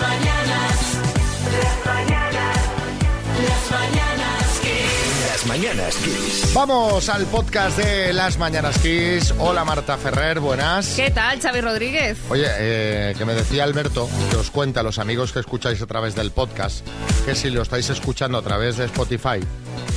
[0.00, 0.76] mañanas,
[1.52, 2.56] las mañanas,
[3.48, 5.26] las mañanas Kiss.
[5.30, 6.52] Las mañanas Kiss.
[6.52, 9.32] Vamos al podcast de Las Mañanas Kiss.
[9.38, 10.96] Hola Marta Ferrer, buenas.
[10.96, 12.18] ¿Qué tal, Xavi Rodríguez?
[12.28, 15.86] Oye, eh, que me decía Alberto, que os cuenta a los amigos que escucháis a
[15.86, 16.86] través del podcast,
[17.24, 19.40] que si lo estáis escuchando a través de Spotify,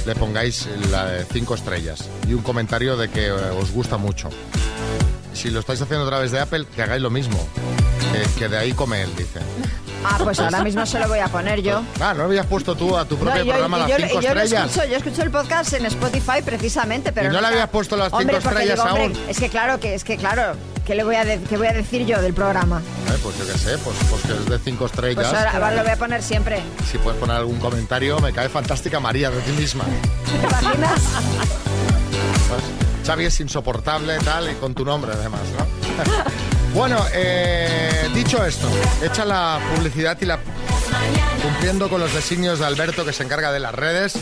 [0.05, 4.29] le pongáis la de cinco estrellas y un comentario de que eh, os gusta mucho.
[5.33, 7.37] Si lo estáis haciendo a través de Apple, que hagáis lo mismo.
[8.11, 9.39] Que, que de ahí come él, dice.
[10.03, 11.81] Ah, pues ahora mismo se lo voy a poner yo.
[11.99, 14.27] Ah, ¿no habías puesto tú a tu No, propio yo, programa yo- las cinco yo
[14.29, 14.65] estrellas?
[14.71, 18.07] escucho, yo escucho el podcast en Spotify precisamente, pero ¿Y no le habías puesto las
[18.07, 19.29] cinco Hombre, estrellas digo, hombre, aún?
[19.29, 20.53] Es que claro, que es que claro,
[20.89, 22.81] ¿qué le voy a, de- qué voy a decir yo del programa?
[23.09, 25.17] Eh, pues yo qué sé, pues, pues que es de cinco estrellas.
[25.17, 26.63] Pues ahora, ahora lo voy a poner siempre.
[26.91, 29.83] Si puedes poner algún comentario, me cae fantástica María de ti misma.
[29.83, 30.99] ¿Te imaginas?
[32.47, 32.61] Pues,
[33.05, 36.73] Xavi es insoportable, tal, y con tu nombre además, ¿no?
[36.73, 38.67] bueno, eh, dicho esto,
[39.03, 40.39] hecha la publicidad y la...
[41.43, 44.13] Cumpliendo con los designios de Alberto que se encarga de las redes,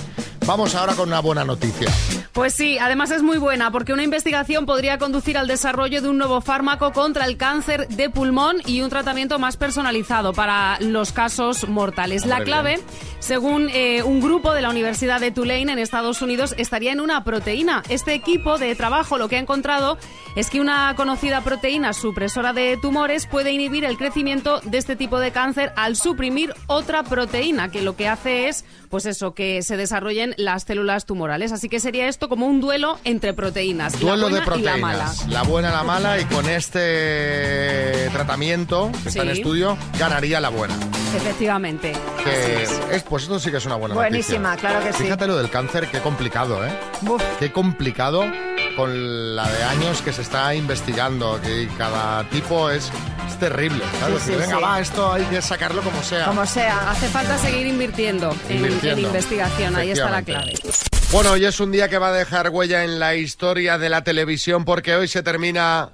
[0.48, 1.92] vamos ahora con una buena noticia.
[2.32, 6.18] Pues sí, además es muy buena porque una investigación podría conducir al desarrollo de un
[6.18, 11.68] nuevo fármaco contra el cáncer de pulmón y un tratamiento más personalizado para los casos
[11.68, 12.26] mortales.
[12.26, 12.80] La clave,
[13.20, 17.24] según eh, un grupo de la Universidad de Tulane en Estados Unidos, estaría en una
[17.24, 17.84] proteína.
[17.90, 19.98] Este equipo de trabajo lo que ha encontrado
[20.36, 25.20] es que una conocida proteína supresora de tumores puede inhibir el crecimiento de este tipo
[25.20, 29.76] de cáncer al suprimir otra proteína que lo que hace es, pues eso, que se
[29.76, 31.52] desarrollen las células tumorales.
[31.52, 33.94] Así que sería esto como un duelo entre proteínas.
[33.96, 35.04] la Duelo de buena y la mala.
[35.06, 35.28] proteínas.
[35.34, 39.42] La buena, la mala, y con este tratamiento que está en Sí.
[39.42, 40.76] estudio, ganaría la buena.
[41.16, 41.94] Efectivamente.
[42.24, 42.72] Que es.
[42.92, 44.70] es, pues esto sí que es una buena Buenísima, noticia.
[44.70, 45.04] claro que sí.
[45.04, 46.72] Fíjate lo del cáncer, qué complicado, ¿eh?
[47.40, 48.24] Qué complicado
[48.78, 52.90] con la de años que se está investigando, que cada tipo es,
[53.28, 53.84] es terrible.
[54.00, 54.22] ¿sabes?
[54.24, 54.64] Sí, venga, sí.
[54.64, 56.26] va, esto hay que sacarlo como sea.
[56.28, 56.92] Como sea.
[56.92, 59.76] Hace falta seguir invirtiendo, en- En, investigación.
[59.76, 60.54] Ahí está la clave.
[61.12, 64.04] Bueno, hoy es un día que va a dejar huella en la historia de la
[64.04, 65.90] televisión porque hoy se termina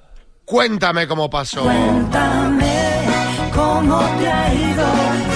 [0.46, 1.64] Cuéntame cómo pasó.
[1.64, 2.73] Cuéntame
[3.56, 4.86] cómo te ha ido,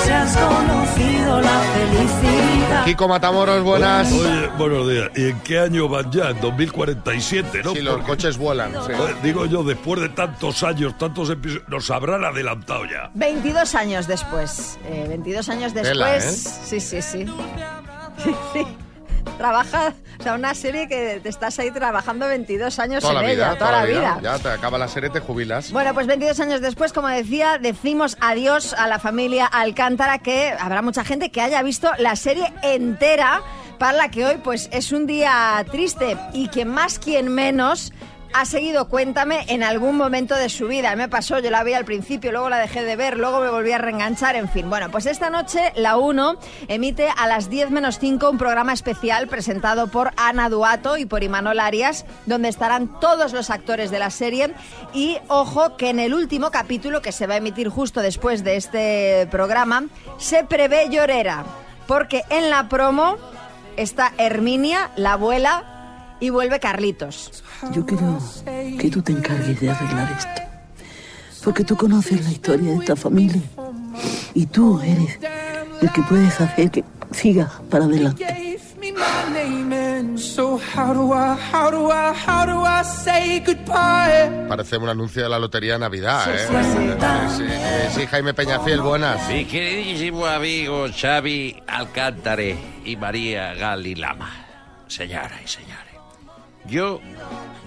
[0.03, 2.85] si has conocido la felicidad.
[2.85, 4.11] Kiko Matamoros, buenas.
[4.11, 5.09] Oye, buenos días.
[5.15, 6.29] ¿Y en qué año van ya?
[6.29, 7.73] En 2047, ¿no?
[7.73, 8.71] Si los Porque, coches vuelan.
[8.85, 8.93] sí.
[9.23, 13.09] digo yo, después de tantos años, tantos episodios, nos habrán adelantado ya.
[13.13, 14.77] 22 años después.
[14.85, 15.93] Eh, 22 años después.
[15.93, 16.21] Tela, ¿eh?
[16.21, 17.25] Sí, sí, sí.
[18.23, 18.65] Sí, sí.
[19.37, 23.33] Trabaja, o sea, una serie que te estás ahí trabajando 22 años Toda en la
[23.33, 24.19] vida, ella, toda la vida.
[24.21, 25.71] Ya te acaba la serie, te jubilas.
[25.71, 30.81] Bueno, pues 22 años después, como decía, decimos adiós a la familia Alcántara, que habrá
[30.81, 33.41] mucha gente que haya visto la serie entera,
[33.77, 37.93] para la que hoy pues es un día triste y que más quien menos
[38.37, 40.95] ha seguido Cuéntame en algún momento de su vida.
[40.95, 43.71] Me pasó, yo la vi al principio, luego la dejé de ver, luego me volví
[43.71, 44.69] a reenganchar, en fin.
[44.69, 46.37] Bueno, pues esta noche la 1
[46.67, 51.23] emite a las 10 menos 5 un programa especial presentado por Ana Duato y por
[51.23, 54.53] Imanol Arias, donde estarán todos los actores de la serie.
[54.93, 58.55] Y ojo que en el último capítulo, que se va a emitir justo después de
[58.55, 59.85] este programa,
[60.19, 61.43] se prevé llorera,
[61.87, 63.17] porque en la promo
[63.77, 65.76] está Herminia, la abuela,
[66.19, 67.43] y vuelve Carlitos.
[67.73, 68.19] Yo quiero
[68.79, 70.41] que tú te encargues de arreglar esto.
[71.43, 73.41] Porque tú conoces la historia de esta familia.
[74.33, 75.17] Y tú eres
[75.81, 78.25] el que puedes hacer que siga para adelante.
[84.47, 86.47] Parece un anuncio de la Lotería de Navidad, Sí, ¿eh?
[86.47, 87.43] sí, sí.
[87.43, 89.27] Sí, sí, Jaime Peñafiel, buenas.
[89.29, 94.29] Mi queridísimo amigo Xavi Alcántare y María Gali Lama.
[94.87, 95.86] Señora y señores,
[96.67, 96.99] yo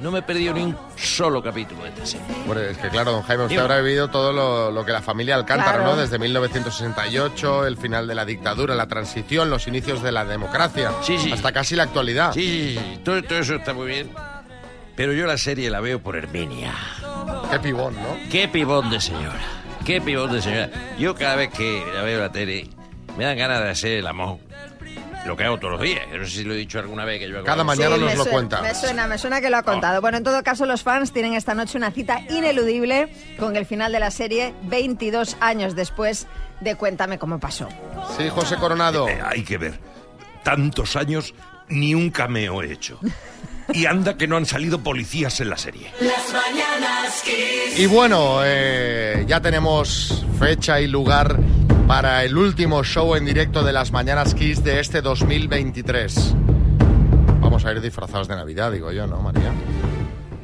[0.00, 2.26] no me he perdido ni un solo capítulo de esta serie.
[2.46, 3.62] Bueno, es que claro, don Jaime, usted Dime.
[3.62, 5.90] habrá vivido todo lo, lo que la familia Alcántara, Claro.
[5.90, 5.96] ¿no?
[6.00, 11.18] Desde 1968, el final de la dictadura, la transición, los inicios de la democracia, Sí,
[11.18, 11.32] sí.
[11.32, 12.32] hasta casi la actualidad.
[12.32, 14.10] Sí, sí, sí, todo, todo eso está muy bien.
[14.96, 16.74] Pero yo la serie la veo por Herminia.
[17.50, 18.16] Qué pibón, ¿no?
[18.30, 19.40] Qué pibón de señora.
[19.84, 20.70] Qué pibón de señora.
[20.98, 22.68] Yo cada vez que la veo la tele,
[23.16, 24.38] me dan ganas de hacer el amor.
[25.26, 26.06] Lo que hago todos los días.
[26.10, 28.16] No sé si lo he dicho alguna vez que yo hago Cada mañana Sí, nos
[28.16, 28.62] lo cuenta.
[28.62, 30.00] Me suena, me suena que lo ha contado.
[30.00, 33.92] Bueno, en todo caso, los fans tienen esta noche una cita ineludible con el final
[33.92, 36.26] de la serie 22 años después
[36.60, 37.68] de Cuéntame cómo pasó.
[38.16, 39.08] Sí, José Coronado.
[39.08, 39.78] Eh, hay que ver.
[40.42, 41.34] Tantos años,
[41.68, 42.98] ni un cameo he hecho.
[43.72, 45.92] Y anda que no han salido policías en la serie.
[46.00, 47.78] Las mañanas Kiss.
[47.78, 51.38] Y bueno, eh, ya tenemos fecha y lugar
[51.90, 56.36] para el último show en directo de las Mañanas Kiss de este 2023.
[57.40, 59.50] Vamos a ir disfrazados de Navidad, digo yo, ¿no, María?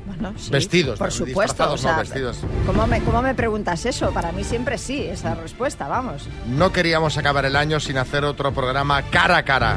[0.06, 1.42] Bueno, sí, Vestidos, Por supuesto.
[1.42, 2.38] Disfrazados, o sea, no, vestidos.
[2.66, 4.10] ¿cómo me, ¿Cómo me preguntas eso?
[4.10, 6.28] Para mí siempre sí, esa respuesta, vamos.
[6.48, 9.76] No queríamos acabar el año sin hacer otro programa cara a cara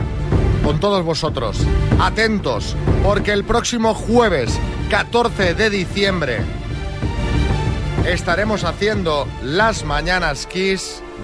[0.63, 1.59] con todos vosotros.
[2.01, 6.39] Atentos, porque el próximo jueves 14 de diciembre
[8.07, 11.03] estaremos haciendo las mañanas Kiss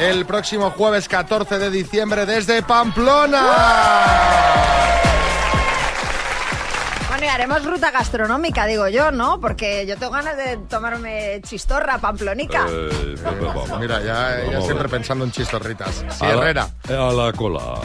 [0.00, 3.42] El próximo jueves 14 de diciembre desde Pamplona.
[7.08, 9.40] Bueno, y haremos ruta gastronómica, digo yo, ¿no?
[9.40, 12.66] Porque yo tengo ganas de tomarme chistorra pamplonica.
[12.68, 13.14] Eh,
[13.80, 14.90] Mira, ya, ya Vamos a siempre ver.
[14.90, 16.04] pensando en chistorritas.
[16.10, 16.68] Sí, A la- Herrera.
[16.90, 17.76] A la cola,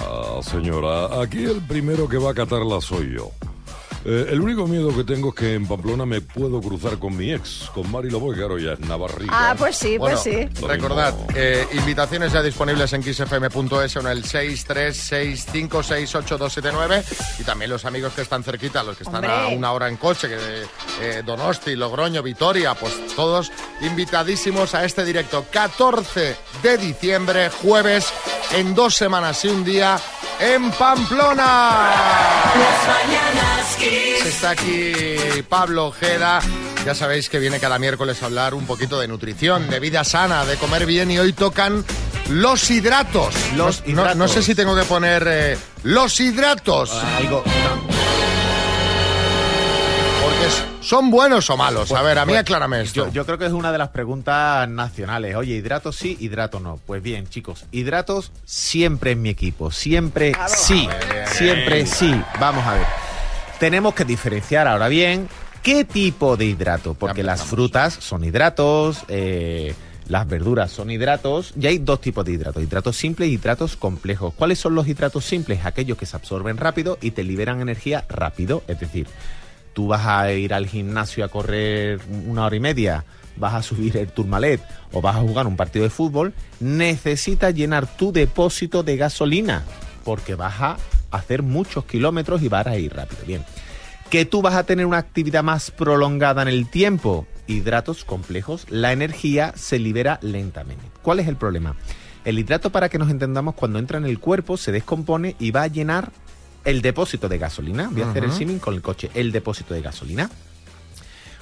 [0.42, 1.22] señora.
[1.22, 3.32] Aquí el primero que va a catarla soy yo.
[4.04, 7.32] Eh, el único miedo que tengo es que en Pamplona me puedo cruzar con mi
[7.32, 9.52] ex, con Mari Lobo, que claro, ya es navarrica.
[9.52, 10.50] Ah, pues sí, Bueno, pues sí.
[10.66, 17.04] Recordad, eh, invitaciones ya disponibles en kissfm.es o en el 636568279
[17.40, 20.28] y también los amigos que están cerquita, los que están a una hora en coche,
[20.28, 20.64] que
[21.02, 23.52] eh, Donosti, Logroño, Vitoria, pues todos
[23.82, 28.12] invitadísimos a este directo 14 de diciembre, jueves,
[28.54, 30.00] en dos semanas y un día,
[30.42, 31.90] en Pamplona.
[34.26, 34.94] Está aquí
[35.48, 36.42] Pablo Ojeda.
[36.86, 40.46] Ya sabéis que viene cada miércoles a hablar un poquito de nutrición, de vida sana,
[40.46, 41.86] de comer bien y hoy tocan
[42.30, 43.34] los hidratos.
[43.56, 44.32] Los No- no- No, hidratos.
[44.32, 48.01] sé si tengo que poner eh, los hidratos, Algo, es-
[50.92, 51.90] son buenos o malos.
[51.94, 53.06] a ver, a mí pues, aclárame esto.
[53.06, 55.38] Yo, yo creo que es una de las preguntas nacionales.
[55.38, 56.82] Oye, hidratos sí, hidratos no.
[56.86, 59.72] Pues bien, chicos, hidratos siempre en mi equipo.
[59.72, 60.90] Siempre sí.
[61.28, 62.14] Siempre sí.
[62.42, 62.86] Vamos a ver.
[63.58, 65.30] Tenemos que diferenciar ahora bien
[65.64, 66.94] qué tipo de hidrato.
[66.94, 69.06] Porque las frutas son hidratos.
[69.08, 69.74] eh,
[70.10, 74.34] las verduras son hidratos y hay dos tipos de hidratos, hidratos simples y hidratos complejos.
[74.34, 75.64] ¿Cuáles son los hidratos simples?
[75.64, 79.08] Aquellos que se absorben rápido y te liberan energía rápido, es decir,
[79.74, 83.06] tú vas a ir al gimnasio a correr una hora y media,
[83.38, 84.62] vas a subir el turmalet
[84.92, 89.64] o vas a jugar un partido de fútbol, necesitas llenar tu depósito de gasolina
[90.04, 90.78] porque vas a
[91.12, 93.24] hacer muchos kilómetros y vas a ir rápido.
[93.26, 93.44] Bien.
[94.10, 97.28] Que tú vas a tener una actividad más prolongada en el tiempo.
[97.48, 100.86] Hidratos complejos, la energía se libera lentamente.
[101.02, 101.76] ¿Cuál es el problema?
[102.24, 105.64] El hidrato, para que nos entendamos, cuando entra en el cuerpo se descompone y va
[105.64, 106.12] a llenar
[106.66, 107.90] el depósito de gasolina.
[107.92, 109.10] Voy a hacer el símil con el coche.
[109.14, 110.30] El depósito de gasolina.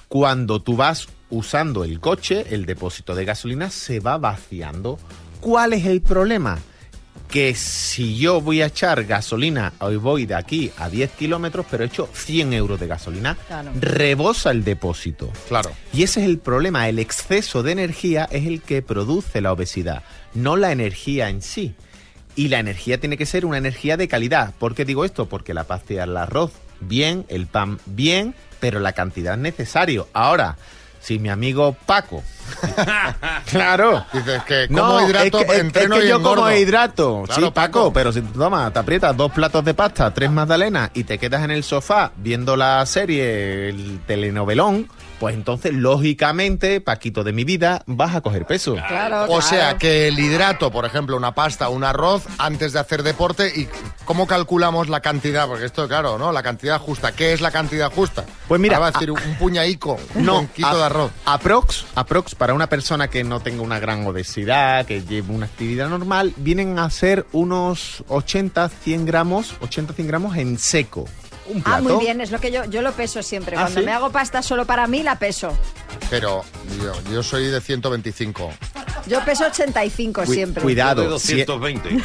[0.08, 4.98] Cuando tú vas usando el coche, el depósito de gasolina se va vaciando.
[5.40, 6.58] ¿Cuál es el problema?
[7.30, 11.84] Que si yo voy a echar gasolina, hoy voy de aquí a 10 kilómetros, pero
[11.84, 13.72] he hecho 100 euros de gasolina, Claro.
[13.80, 15.32] rebosa el depósito.
[15.48, 15.70] Claro.
[15.94, 20.02] Y ese es el problema, el exceso de energía es el que produce la obesidad,
[20.34, 21.76] no la energía en sí.
[22.40, 24.54] Y la energía tiene que ser una energía de calidad.
[24.58, 25.26] ¿Por qué digo esto?
[25.28, 30.08] Porque la pasta el arroz bien, el pan bien, pero la cantidad es necesario.
[30.14, 30.56] Ahora,
[31.02, 32.24] si mi amigo Paco,
[33.52, 36.44] claro, Dices que como hidrato, es que, es- entreno es que y yo engordo.
[36.44, 37.24] como hidrato.
[37.26, 37.94] Claro, sí, Paco, Paco.
[37.94, 41.44] pero si tú tomas, te aprietas dos platos de pasta, tres magdalenas y te quedas
[41.44, 44.88] en el sofá viendo la serie, el telenovelón,
[45.20, 48.76] pues entonces, lógicamente, Paquito de mi vida, vas a coger peso.
[48.88, 53.04] Claro, O sea, que el hidrato, por ejemplo, una pasta, un arroz, antes de hacer
[53.04, 53.68] deporte, ¿y
[54.06, 55.48] cómo calculamos la cantidad?
[55.48, 56.32] Porque esto, claro, ¿no?
[56.32, 57.12] La cantidad justa.
[57.12, 58.26] ¿Qué es la cantidad justa?
[58.48, 61.12] Pues mira, Ahora va a decir a- un puñaico, un No, a- de arroz.
[61.26, 65.90] Aprox, aprox, para una persona que no tenga una gran obesidad, que lleve una actividad
[65.90, 71.06] normal, vienen a ser unos 80, 100 gramos, 80, 100 gramos en seco.
[71.50, 73.56] Un Ah, muy bien, es lo que yo, yo lo peso siempre.
[73.58, 73.86] ¿Ah, Cuando sí?
[73.86, 75.52] me hago pasta solo para mí, la peso.
[76.10, 76.44] Pero
[76.82, 78.52] yo, yo soy de 125.
[79.08, 80.62] Yo peso 85 Cu- siempre.
[80.62, 81.04] cuidado.
[81.04, 82.04] Yo de si- 220.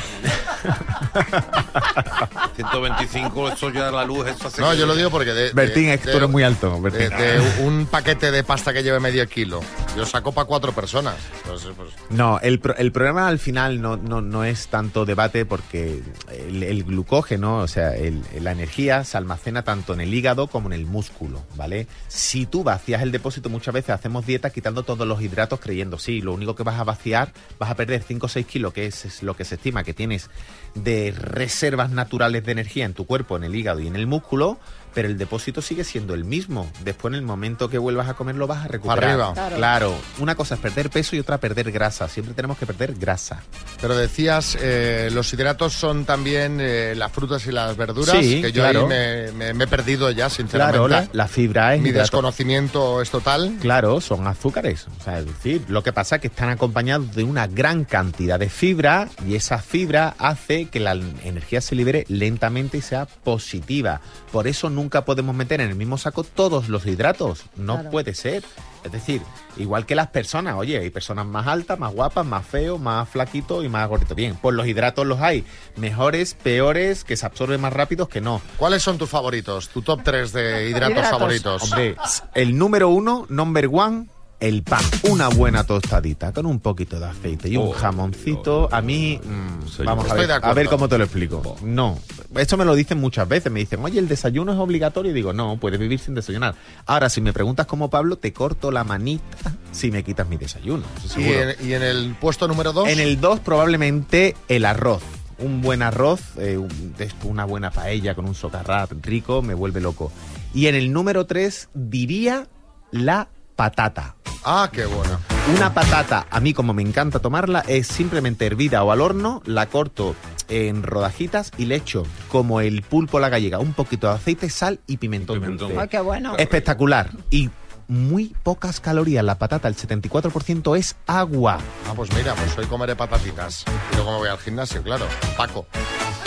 [2.56, 5.44] 125, eso ya la luz, eso hace No, que- yo lo digo porque de...
[5.44, 7.16] de- Bertín, es que tú de- eres muy alto, de, Bertín.
[7.18, 9.60] de un paquete de pasta que lleve medio kilo.
[9.96, 11.14] Yo saco para cuatro personas.
[11.42, 16.02] Entonces, pues, No, el, el problema al final no, no, no es tanto debate porque
[16.32, 20.72] el, glucógeno, o sea, el- la energía se almacena tanto en el hígado como en
[20.72, 21.86] el músculo, ¿vale?
[22.08, 26.20] Si tú vacías el depósito, muchas veces hacemos dieta quitando todos los hidratos creyendo, sí,
[26.20, 29.22] lo único que vas a vaciar, vas a perder 5 o 6 kilos, que es
[29.22, 30.28] lo que se estima que tienes
[30.74, 34.58] de reservas naturales de energía en tu cuerpo, en el hígado y en el músculo,
[34.94, 36.70] pero el depósito sigue siendo el mismo.
[36.84, 39.04] Después, en el momento que vuelvas a comer, lo vas a recuperar.
[39.10, 39.32] arriba.
[39.34, 39.56] Claro.
[39.56, 42.08] Claro, una cosa es perder peso y otra perder grasa.
[42.08, 43.42] Siempre tenemos que perder grasa.
[43.80, 48.52] Pero decías, eh, los hidratos son también eh, las frutas y las verduras, Sí, que
[48.52, 48.82] yo claro.
[48.82, 50.78] ahí me, me- me he perdido ya, sinceramente.
[50.78, 52.02] Claro, la, la fibra es Mi hidrato.
[52.04, 53.56] desconocimiento es total.
[53.60, 54.86] Claro, son azúcares.
[55.00, 58.38] O sea, es decir, lo que pasa es que están acompañados de una gran cantidad
[58.38, 64.00] de fibra y esa fibra hace que la energía se libere lentamente y sea positiva.
[64.30, 67.44] Por eso nunca podemos meter en el mismo saco todos los hidratos.
[67.56, 67.90] No Claro.
[67.90, 68.44] puede ser.
[68.84, 69.22] Es decir,
[69.56, 73.64] igual que las personas, oye, hay personas más altas, más guapas, más feos, más flaquitos
[73.64, 74.14] y más gorditos.
[74.14, 75.44] Bien, pues los hidratos los hay.
[75.76, 78.42] Mejores, peores, que se absorben más rápidos que no.
[78.58, 79.68] ¿Cuáles son tus favoritos?
[79.70, 81.10] Tu top 3 de hidratos, Hidratos.
[81.10, 81.62] favoritos.
[81.62, 81.96] Hombre,
[82.34, 84.06] el número uno, number one,
[84.46, 84.82] el pan.
[85.10, 88.68] Una buena tostadita con un poquito de aceite y un Oh, jamoncito.
[88.70, 89.86] A mí, mm, Señor.
[89.86, 91.56] vamos a ver, a ver cómo te lo explico.
[91.62, 91.98] No,
[92.36, 93.50] esto me lo dicen muchas veces.
[93.50, 95.10] Me dicen, oye, el desayuno es obligatorio.
[95.12, 96.54] Y digo, no, puedes vivir sin desayunar.
[96.86, 99.24] Ahora, si me preguntas como Pablo, te corto la manita
[99.72, 100.84] si me quitas mi desayuno.
[101.16, 102.88] ¿Y en, y en el puesto número 2?
[102.88, 105.02] En el 2 probablemente el arroz.
[105.38, 110.12] Un buen arroz, eh, un- una buena paella con un socarrat rico, me vuelve loco.
[110.52, 112.46] Y en el número 3 diría
[112.92, 114.16] la patata.
[114.44, 115.18] Ah, qué bueno.
[115.56, 119.66] Una patata, a mí como me encanta tomarla, es simplemente hervida o al horno, la
[119.66, 120.14] corto
[120.48, 124.50] en rodajitas y le echo como el pulpo a la gallega, un poquito de aceite,
[124.50, 125.40] sal y pimentón.
[125.40, 125.68] Pimentón.
[125.68, 125.82] dulce.
[125.82, 126.36] Ay, qué bueno.
[126.36, 127.10] Espectacular.
[127.30, 127.50] Y
[127.94, 129.24] muy pocas calorías.
[129.24, 131.58] La patata, el 74% es agua.
[131.88, 133.64] Ah, pues mira, pues hoy comeré patatitas.
[133.92, 135.06] Y luego me voy al gimnasio, claro.
[135.36, 135.66] Paco.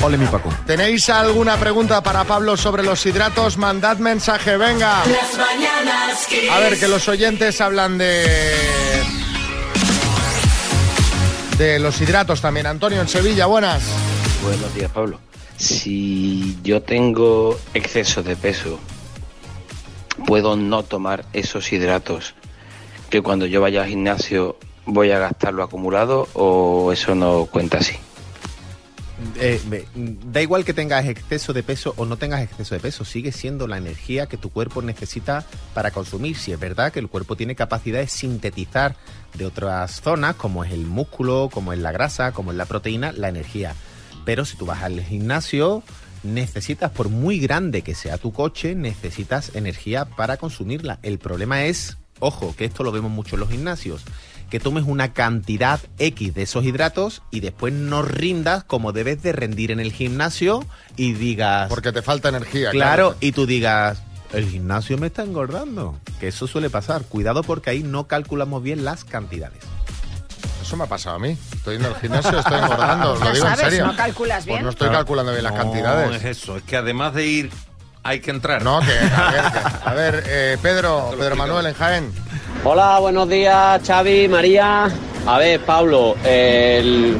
[0.01, 0.49] Ole mi Paco.
[0.65, 3.57] ¿Tenéis alguna pregunta para Pablo sobre los hidratos?
[3.57, 5.03] Mandad mensaje, venga.
[5.05, 6.49] Las mañanas Kiss.
[6.51, 8.25] A ver, que los oyentes hablan de...
[11.57, 12.67] De los hidratos también.
[12.67, 13.81] Antonio, en Sevilla, buenas.
[14.43, 15.19] Buenos días, Pablo.
[15.57, 18.79] Si yo tengo exceso de peso,
[20.25, 22.35] ¿puedo no tomar esos hidratos
[23.09, 27.95] que cuando yo vaya al gimnasio voy a gastarlo acumulado o eso no cuenta así?
[29.39, 29.59] Eh,
[29.95, 33.65] da igual que tengas exceso de peso o no tengas exceso de peso, sigue siendo
[33.67, 35.43] la energía que tu cuerpo necesita
[35.73, 36.37] para consumir.
[36.37, 38.95] Si es verdad que el cuerpo tiene capacidad de sintetizar
[39.33, 43.11] de otras zonas, como es el músculo, como es la grasa, como es la proteína,
[43.11, 43.73] la energía.
[44.23, 45.81] Pero si tú vas al gimnasio,
[46.23, 50.99] necesitas, por muy grande que sea tu coche, necesitas energía para consumirla.
[51.03, 54.03] El problema es, ojo, que esto lo vemos mucho en los gimnasios,
[54.49, 59.33] que tomes una cantidad X de esos hidratos y después no rindas como debes de
[59.33, 61.69] rendir en el gimnasio y digas...
[61.69, 62.71] Porque te falta energía.
[62.71, 64.01] Claro, y tú digas,
[64.33, 65.99] el gimnasio me está engordando.
[66.19, 67.03] Que eso suele pasar.
[67.03, 69.59] Cuidado porque ahí no calculamos bien las cantidades.
[70.67, 71.37] Eso me ha pasado a mí.
[71.53, 73.15] Estoy en el gimnasio, estoy engordando.
[73.15, 73.87] Lo digo sabes, en serio.
[73.87, 74.57] no calculas bien.
[74.57, 76.17] Pues no estoy calculando bien las No, cantidades.
[76.17, 77.51] es eso, es que además de ir,
[78.03, 78.61] hay que entrar.
[78.63, 79.59] No, que a ver, que-
[79.89, 82.11] a ver eh, Pedro, Pedro Manuel en Jaén.
[82.65, 84.89] Hola, buenos días, Xavi, María.
[85.25, 87.17] A ver, Pablo, el-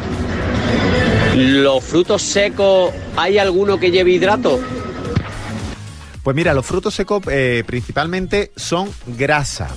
[1.34, 4.60] los frutos secos, ¿hay alguno que lleve hidrato?
[6.22, 9.70] Pues mira, los frutos secos eh, principalmente son grasa.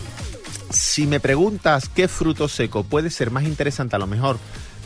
[0.81, 4.39] Si me preguntas qué fruto seco puede ser más interesante a lo mejor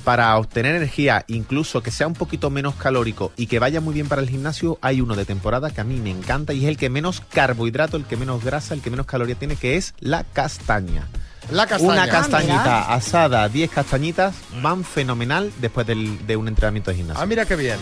[0.02, 4.08] para obtener energía, incluso que sea un poquito menos calórico y que vaya muy bien
[4.08, 6.76] para el gimnasio, hay uno de temporada que a mí me encanta y es el
[6.76, 10.24] que menos carbohidrato, el que menos grasa, el que menos caloría tiene, que es la
[10.24, 11.06] castaña.
[11.52, 11.92] La castaña.
[11.92, 17.22] Una Ah, castañita asada, 10 castañitas, van fenomenal después del- de un entrenamiento de gimnasio.
[17.22, 17.78] Ah, mira qué bien.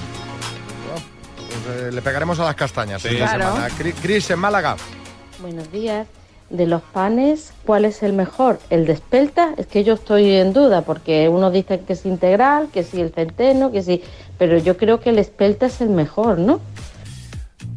[0.94, 1.00] Oh,
[1.64, 3.08] pues, eh, le pegaremos a las castañas Sí.
[3.08, 3.54] esta Claro.
[3.54, 3.68] semana.
[3.70, 4.76] Cri- Cris en Málaga.
[5.40, 6.06] Buenos días.
[6.52, 8.60] De los panes, ¿cuál es el mejor?
[8.70, 9.54] ¿El de espelta?
[9.56, 13.10] Es que yo estoy en duda porque uno dice que es integral, que sí el
[13.10, 14.02] centeno, que sí,
[14.38, 16.60] pero yo creo que el espelta es el mejor, ¿no?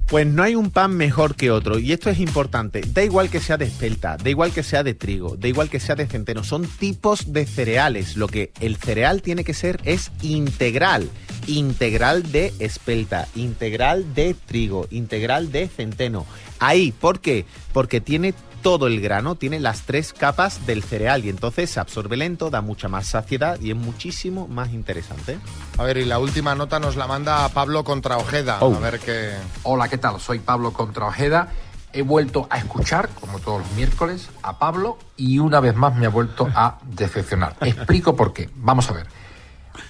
[0.07, 2.81] Pues no hay un pan mejor que otro y esto es importante.
[2.93, 5.79] Da igual que sea de espelta, da igual que sea de trigo, da igual que
[5.79, 8.15] sea de centeno, son tipos de cereales.
[8.15, 11.09] Lo que el cereal tiene que ser es integral.
[11.47, 16.27] Integral de espelta, integral de trigo, integral de centeno.
[16.59, 17.45] Ahí, ¿por qué?
[17.73, 22.17] Porque tiene todo el grano, tiene las tres capas del cereal y entonces se absorbe
[22.17, 25.37] lento, da mucha más saciedad y es muchísimo más interesante.
[25.77, 28.57] A ver, y la última nota nos la manda Pablo contra Ojeda.
[28.61, 28.73] Oh.
[28.73, 29.33] A ver qué.
[29.61, 30.19] Hola, ¿qué tal?
[30.19, 31.51] Soy Pablo Contra Ojeda.
[31.93, 36.07] He vuelto a escuchar, como todos los miércoles, a Pablo y una vez más me
[36.07, 37.57] ha vuelto a decepcionar.
[37.61, 38.49] Explico por qué.
[38.55, 39.05] Vamos a ver.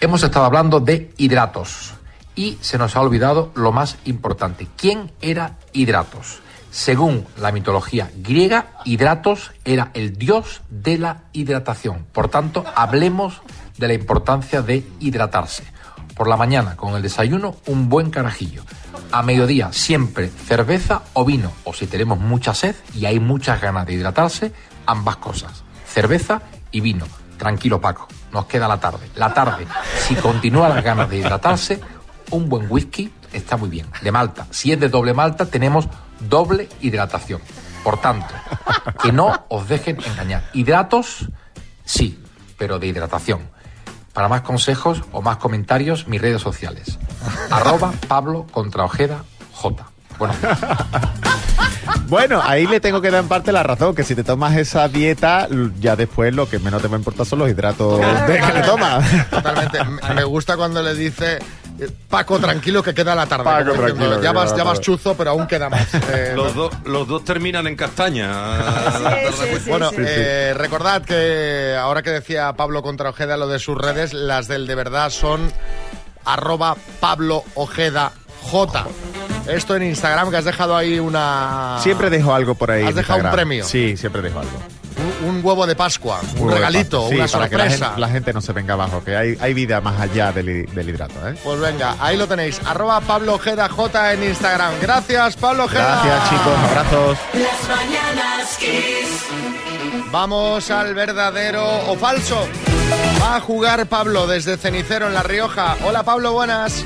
[0.01, 1.93] Hemos estado hablando de hidratos
[2.35, 4.67] y se nos ha olvidado lo más importante.
[4.75, 6.41] ¿Quién era hidratos?
[6.75, 12.05] Según la mitología griega, Hidratos era el dios de la hidratación.
[12.11, 13.41] Por tanto, hablemos
[13.77, 15.63] de la importancia de hidratarse.
[16.17, 18.63] Por la mañana, con el desayuno, un buen carajillo.
[19.13, 21.53] A mediodía, siempre cerveza o vino.
[21.63, 24.51] O si tenemos mucha sed y hay muchas ganas de hidratarse,
[24.85, 25.63] ambas cosas.
[25.87, 26.41] Cerveza
[26.73, 27.05] y vino.
[27.37, 28.09] Tranquilo, Paco.
[28.33, 29.09] Nos queda la tarde.
[29.15, 29.65] La tarde,
[30.05, 31.79] si continúa las ganas de hidratarse,
[32.31, 33.87] un buen whisky está muy bien.
[34.01, 34.47] De malta.
[34.51, 35.87] Si es de doble malta, tenemos
[36.19, 37.41] doble hidratación.
[37.83, 38.33] Por tanto,
[39.03, 40.49] que no os dejen engañar.
[40.53, 41.29] Hidratos,
[41.83, 42.19] sí,
[42.57, 43.49] pero de hidratación.
[44.13, 46.97] Para más consejos o más comentarios, mis redes sociales.
[47.51, 49.23] Arroba Pablo contra Ojeda
[49.53, 49.85] J.
[50.17, 50.33] Bueno,
[52.07, 54.87] Bueno, ahí le tengo que dar en parte la razón, que si te tomas esa
[54.87, 55.47] dieta,
[55.79, 58.61] ya después lo que menos te va a importar son los hidratos de que le
[58.61, 59.29] tomas.
[59.29, 59.83] Totalmente.
[59.83, 61.39] Me- Me gusta cuando le dice.
[61.79, 63.43] Eh, Paco, tranquilo que queda la tarde.
[63.43, 65.87] Paco, diciendo, tranquilo, ya vas, ya vas chuzo, pero aún queda más.
[66.13, 68.31] Eh, Los, dos- los dos terminan en castaña.
[69.67, 74.47] bueno, eh, recordad que ahora que decía Pablo contra Ojeda lo de sus redes, las
[74.47, 75.51] del de verdad son
[76.25, 78.11] arroba Pablo Ojeda
[78.43, 78.85] J.
[79.47, 81.77] Esto en Instagram, que has dejado ahí una...
[81.81, 82.83] Siempre dejo algo por ahí.
[82.83, 83.63] ¿Has dejado un premio?
[83.63, 84.51] Sí, siempre dejo algo.
[85.21, 87.07] Un, un huevo de Pascua, un, huevo regalito.
[87.09, 87.85] Sí, una para que la sorpresa.
[87.87, 90.89] gente, la gente no se venga abajo, que hay, hay vida más allá del, del
[90.89, 91.27] hidrato.
[91.27, 91.35] ¿eh?
[91.43, 94.73] Pues venga, ahí lo tenéis, arroba Pablo Ojeda J en Instagram.
[94.81, 96.01] Gracias, Pablo Ojeda.
[96.03, 96.57] Gracias, chicos.
[96.69, 97.17] Abrazos.
[97.33, 99.25] Las mañanas Kiss.
[100.11, 102.47] Vamos al verdadero o falso.
[103.21, 105.75] Va a jugar Pablo desde Cenicero en La Rioja.
[105.83, 106.85] Hola Pablo, buenas.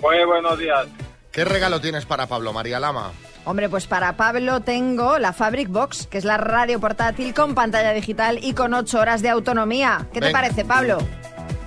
[0.00, 0.86] Muy buenos días.
[1.32, 3.12] ¿Qué regalo tienes para Pablo, María Lama?
[3.44, 7.92] Hombre, pues para Pablo tengo la Fabric Box, que es la radio portátil con pantalla
[7.92, 10.06] digital y con 8 horas de autonomía.
[10.12, 10.98] ¿Qué te parece, Pablo?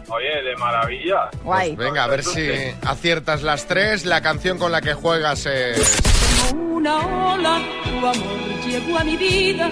[0.09, 1.29] Oye, de maravilla.
[1.43, 1.75] Guay.
[1.75, 2.49] Venga, a ver si
[2.85, 4.05] aciertas las tres.
[4.05, 6.01] La canción con la que juegas es...
[6.49, 9.71] Como una ola, tu amor llegó a mi vida,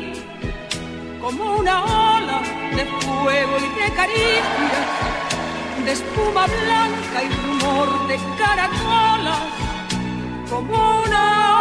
[1.21, 2.41] como una ola
[2.75, 4.85] de fuego y de caricias,
[5.85, 9.39] de espuma blanca y rumor de caracolas,
[10.49, 11.58] como una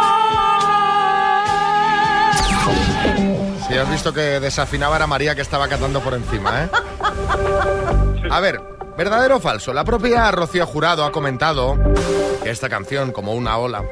[3.89, 6.69] has visto que desafinaba era María que estaba cantando por encima, ¿eh?
[8.29, 8.61] A ver,
[8.95, 9.73] ¿verdadero o falso?
[9.73, 11.75] La propia Rocío Jurado ha comentado
[12.43, 13.83] que esta canción, como una ola,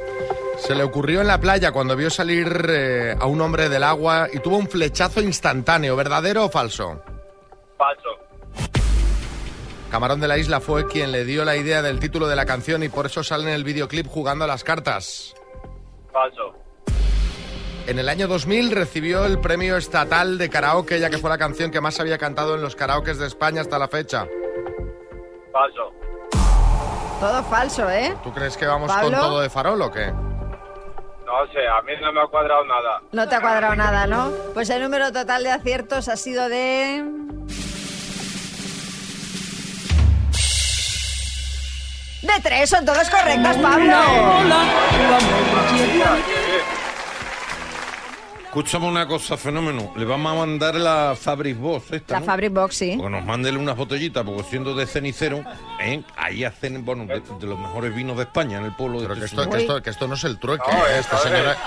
[0.60, 4.28] se le ocurrió en la playa cuando vio salir eh, a un hombre del agua
[4.32, 5.96] y tuvo un flechazo instantáneo.
[5.96, 7.02] ¿Verdadero o falso?
[7.76, 8.10] Falso.
[9.90, 12.84] Camarón de la Isla fue quien le dio la idea del título de la canción
[12.84, 15.34] y por eso sale en el videoclip jugando a las cartas.
[16.14, 16.67] Falso.
[17.88, 21.72] En el año 2000 recibió el premio estatal de karaoke, ya que fue la canción
[21.72, 24.28] que más había cantado en los karaokes de España hasta la fecha.
[25.54, 25.94] Falso.
[27.22, 28.14] Todo falso, ¿eh?
[28.24, 29.12] ¿Tú crees que vamos ¿Pablo?
[29.12, 30.08] con todo de farol o qué?
[30.12, 33.02] No sé, a mí no me ha cuadrado nada.
[33.14, 34.32] No te ha cuadrado nada, ¿no?
[34.54, 37.06] Pues el número total de aciertos ha sido de...
[42.22, 43.96] De tres, son todos correctos, Pablo.
[48.48, 49.92] Escúchame una cosa, fenómeno.
[49.96, 52.26] Le vamos a mandar la Fabric Box esta, La ¿no?
[52.26, 52.94] Fabric Box, sí.
[52.98, 55.44] Porque nos manden unas botellitas, porque siendo de cenicero,
[55.80, 56.02] ¿eh?
[56.16, 59.20] ahí hacen, bueno, de, de los mejores vinos de España, en el pueblo de Pero
[59.20, 59.76] que este esto, que, señor.
[59.78, 60.98] esto, que esto no es el trueque, No, ¿eh?
[61.00, 61.58] Esta a señora...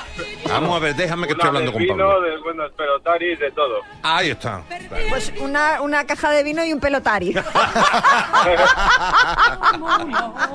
[0.48, 2.20] Vamos a ver, déjame que Una estoy hablando de con vino, Pablo.
[2.22, 3.76] de buenos pelotaris, de todo.
[4.02, 4.62] Ahí está.
[5.10, 7.34] Pues una, una caja de vino y un pelotari.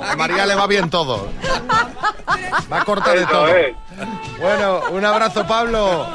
[0.03, 1.29] A María le va bien todo.
[2.71, 3.47] Va corta de Eso todo.
[3.47, 3.75] es.
[4.39, 6.07] Bueno, un abrazo, Pablo.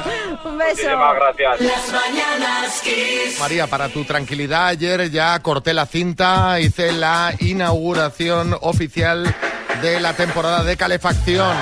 [0.45, 0.71] un beso.
[0.71, 1.61] Muchísimas gracias.
[1.61, 3.40] Las mañanas Kiss.
[3.40, 9.35] María, para tu tranquilidad, ayer ya corté la cinta, hice la inauguración oficial
[9.83, 11.57] de la temporada de calefacción.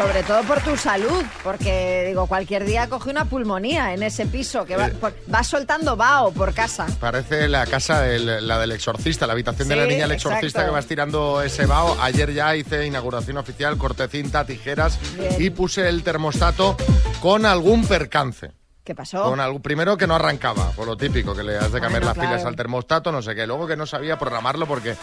[0.00, 4.64] Sobre todo por tu salud, porque digo, cualquier día coge una pulmonía en ese piso,
[4.64, 4.94] que va, Eh.
[4.98, 6.86] por- va soltando vaho por casa.
[6.98, 10.68] Parece la casa, del- la del exorcista, la habitación de la niña del exorcista exacto.
[10.68, 11.96] que vas tirando ese vaho.
[12.00, 15.36] Ayer ya hice inauguración oficial, corte cinta, tijeras Bien.
[15.38, 16.76] y puse el termostato
[17.20, 18.52] con algún percance.
[18.82, 19.24] ¿Qué pasó?
[19.24, 22.06] Con algún, primero que no arrancaba, por lo típico, que le has de cambiar Bueno,
[22.06, 22.30] las claro.
[22.30, 23.46] pilas al termostato, no sé qué.
[23.46, 24.96] Luego que no sabía programarlo porque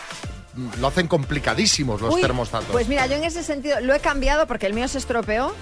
[0.79, 2.69] lo hacen complicadísimos los Uy, termostatos.
[2.71, 5.53] Pues mira, yo en ese sentido lo he cambiado porque el mío se estropeó.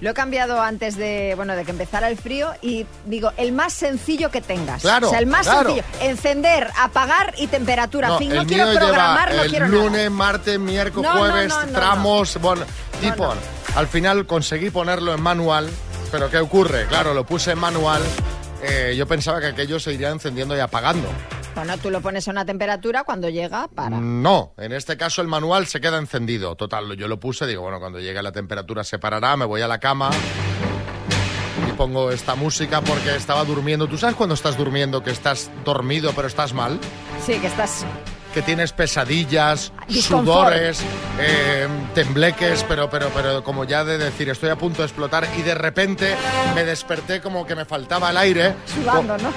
[0.00, 3.72] Lo he cambiado antes de, bueno, de que empezara el frío y digo, el más
[3.72, 4.82] sencillo que tengas.
[4.82, 5.74] Claro, O sea, el más claro.
[5.76, 5.84] sencillo.
[6.00, 8.08] Encender, apagar y temperatura.
[8.08, 10.10] No, fin, no quiero programar, lleva no el quiero lunes, nada.
[10.10, 12.64] martes, miércoles, No, jueves, tramos, bueno,
[13.00, 13.32] tipo.
[13.76, 15.70] Al final conseguí ponerlo en manual,
[16.10, 16.86] pero ¿qué ocurre?
[16.88, 18.02] Claro, lo puse en manual.
[18.60, 21.06] eh, yo pensaba que aquello se iría encendiendo y apagando.
[21.54, 23.98] Bueno, tú lo pones a una temperatura, cuando llega, para.
[23.98, 26.56] No, en este caso el manual se queda encendido.
[26.56, 29.68] Total, yo lo puse, digo, bueno, cuando llegue la temperatura se parará, me voy a
[29.68, 30.10] la cama
[31.68, 33.86] y pongo esta música porque estaba durmiendo.
[33.86, 36.78] ¿Tú sabes cuando estás durmiendo que estás dormido pero estás mal?
[37.24, 37.84] Sí, que estás.
[38.32, 40.26] Que tienes pesadillas, Disconfort.
[40.26, 40.80] sudores,
[41.18, 45.42] eh, tembleques, pero, pero, pero como ya de decir, estoy a punto de explotar y
[45.42, 46.14] de repente
[46.54, 48.54] me desperté como que me faltaba el aire.
[48.66, 49.30] Sudando, ¿no?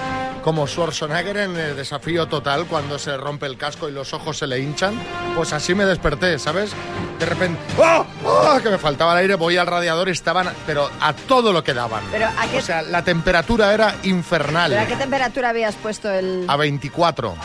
[0.44, 4.48] Como Schwarzenegger en el desafío total cuando se rompe el casco y los ojos se
[4.48, 4.94] le hinchan.
[5.36, 6.72] Pues así me desperté, ¿sabes?
[7.20, 8.06] De repente, ¡ah!
[8.26, 8.60] ¡ah!
[8.62, 11.74] que me faltaba el aire, voy al radiador y estaban, pero a todo lo que
[11.74, 12.04] daban.
[12.12, 14.72] Pero ¿a qué, O sea, la temperatura era infernal.
[14.72, 16.46] ¿pero a qué temperatura habías puesto el.?
[16.48, 17.36] A 24.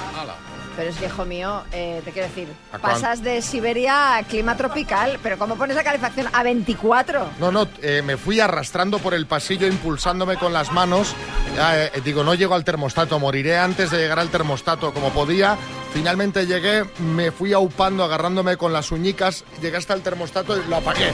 [0.80, 4.22] Pero es que, hijo mío, eh, te quiero decir, ¿A cuán- pasas de Siberia a
[4.22, 7.28] clima tropical, pero ¿cómo pones la calefacción a 24?
[7.38, 11.14] No, no, eh, me fui arrastrando por el pasillo, impulsándome con las manos.
[11.58, 15.58] Eh, digo, no llego al termostato, moriré antes de llegar al termostato como podía.
[15.92, 20.76] Finalmente llegué, me fui aupando, agarrándome con las uñicas, llegué hasta el termostato y lo
[20.76, 21.12] apagué.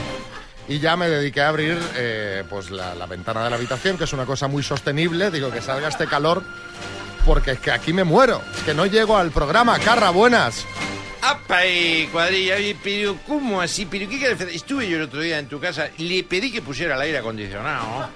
[0.69, 4.05] Y ya me dediqué a abrir eh, pues la, la ventana de la habitación, que
[4.05, 5.29] es una cosa muy sostenible.
[5.29, 6.41] Digo, que salga este calor,
[7.27, 8.41] porque es que aquí me muero.
[8.55, 9.77] Es que no llego al programa.
[9.79, 10.65] Carra, buenas.
[11.21, 12.55] ¡Apa, eh, cuadrilla!
[12.83, 13.85] Pero, ¿cómo así?
[13.85, 14.49] ¿Pero qué calefacción?
[14.55, 18.09] Estuve yo el otro día en tu casa, le pedí que pusiera el aire acondicionado.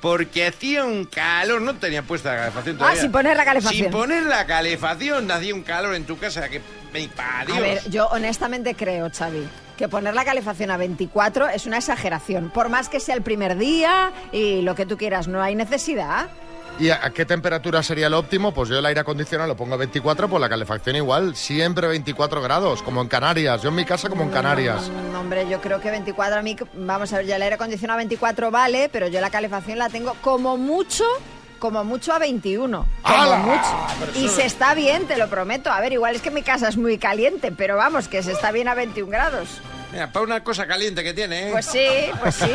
[0.00, 3.00] Porque hacía un calor, no tenía puesta la calefacción Ah, todavía.
[3.00, 3.82] sin poner la calefacción.
[3.84, 6.60] Sin poner la calefacción, hacía un calor en tu casa que
[6.92, 7.56] me pa' Dios.
[7.58, 9.48] A ver, yo honestamente creo, Xavi,
[9.78, 12.50] que poner la calefacción a 24 es una exageración.
[12.50, 16.28] Por más que sea el primer día y lo que tú quieras, no hay necesidad.
[16.78, 18.52] ¿Y a, qué temperatura sería lo óptimo?
[18.52, 22.42] Pues yo el aire acondicionado lo pongo a 24, pues la calefacción igual, siempre 24
[22.42, 23.62] grados, como en Canarias.
[23.62, 24.90] Yo en mi casa como en Canarias.
[25.12, 27.98] No, hombre, yo creo que 24 a mí, vamos a ver, ya el aire acondicionado
[27.98, 31.04] a 24 vale, pero yo la calefacción la tengo como mucho,
[31.60, 32.86] como mucho a 21.
[33.02, 33.86] Como mucho.
[34.00, 35.70] Pero Y se está bien, te lo prometo.
[35.70, 38.50] A ver, igual es que mi casa es muy caliente, pero vamos, que se está
[38.50, 39.60] bien a 21 grados.
[39.94, 41.52] Mira, para una cosa caliente que tiene, ¿eh?
[41.52, 41.86] Pues sí,
[42.20, 42.50] pues sí.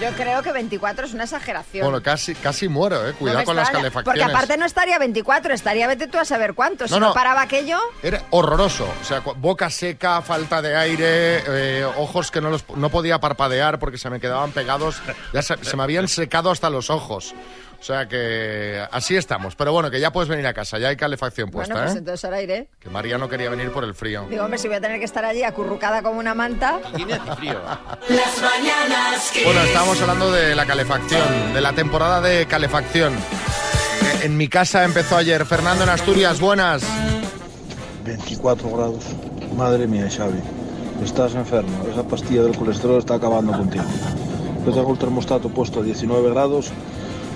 [0.00, 1.84] Yo creo que 24 es una exageración.
[1.84, 3.12] Bueno, casi, casi muero, eh.
[3.12, 4.04] Cuidado con las calefacciones.
[4.04, 6.88] Porque aparte no estaría 24, estaría vete tú a saber cuánto.
[6.88, 7.14] Si No, no, no.
[7.14, 8.88] paraba aquello, Era horroroso.
[9.00, 13.78] O sea, boca seca, falta de aire, eh, ojos que no, los, no podía parpadear
[13.78, 15.02] porque se me quedaban pegados.
[15.34, 17.34] Ya se, se me habían secado hasta los ojos.
[17.80, 19.56] O sea que así estamos.
[19.56, 21.98] Pero bueno, que ya puedes venir a casa, ya hay calefacción puesta, bueno, pues ¿eh?
[22.00, 22.68] entonces ahora iré.
[22.78, 24.26] Que María no quería venir por el frío.
[24.28, 26.78] Digo, hombre, si voy a tener que estar allí acurrucada como una manta.
[26.94, 27.58] Tiene frío.
[28.08, 29.32] Las mañanas.
[29.44, 33.14] Bueno, estábamos hablando de la calefacción, de la temporada de calefacción.
[33.14, 35.46] Eh, En mi casa empezó ayer.
[35.46, 36.82] Fernando en Asturias, buenas.
[38.04, 39.04] 24 grados.
[39.56, 40.40] Madre mía, Xavi.
[41.02, 41.86] Estás enfermo.
[41.90, 43.84] Esa pastilla del colesterol está acabando contigo.
[44.66, 46.70] Yo tengo el termostato puesto a 19 grados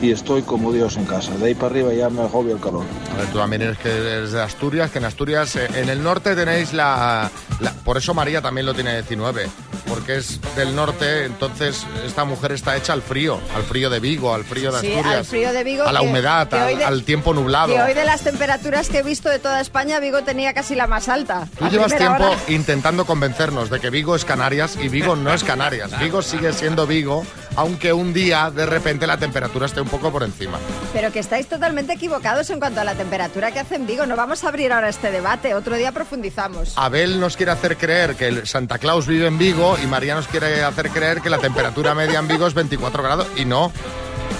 [0.02, 1.32] y estoy como Dios en casa.
[1.36, 2.84] De ahí para arriba ya me agobia el calor.
[3.14, 6.02] A ver, tú también eres, que eres de Asturias, que en Asturias, eh, en el
[6.02, 7.30] norte tenéis la,
[7.60, 9.46] la- Por eso María también lo tiene 19,
[9.88, 14.34] porque es del norte, entonces esta mujer está hecha al frío, al frío de Vigo,
[14.34, 15.18] al frío de Sí, Asturias.
[15.18, 15.84] al frío de Vigo.
[15.84, 17.74] A la que- humedad, que al, de- al tiempo nublado.
[17.74, 20.86] Que hoy de las temperaturas que he visto de toda España, Vigo tenía casi la
[20.86, 21.46] más alta.
[21.58, 22.36] Tú llevas tiempo hora.
[22.48, 25.90] intentando convencernos de que Vigo es Canarias y Vigo no es Canarias.
[26.00, 27.24] Vigo sigue siendo Vigo,
[27.56, 30.58] aunque un día de repente la temperatura esté un poco por encima.
[30.92, 34.06] Pero que estáis totalmente equivocados en cuanto a la temperatura que hace en Vigo.
[34.06, 35.54] No vamos a abrir ahora este debate.
[35.54, 36.74] Otro día profundizamos.
[36.76, 40.28] Abel nos quiere hacer creer que el Santa Claus vive en Vigo y María nos
[40.28, 43.26] quiere hacer creer que la temperatura media en Vigo es 24 grados.
[43.36, 43.72] Y no,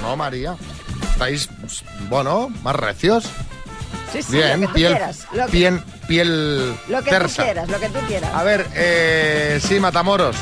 [0.03, 0.57] no, María.
[1.13, 3.31] Estáis, pues, bueno, más recios.
[4.15, 5.27] Sí, sí, Bien, lo que tú piel, quieras.
[5.33, 7.43] Lo que, piel, piel lo que tú tersa.
[7.45, 8.31] quieras, lo que tú quieras.
[8.35, 10.37] A ver, eh, sí, Matamoros.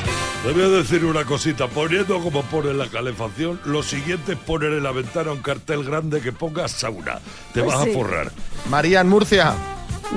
[0.45, 4.73] Te voy a decir una cosita, poniendo como pone la calefacción, lo siguiente es poner
[4.73, 7.21] en la ventana un cartel grande que ponga sauna.
[7.55, 7.91] Te Pues vas sí.
[7.91, 8.33] a forrar.
[8.69, 9.55] María en Murcia.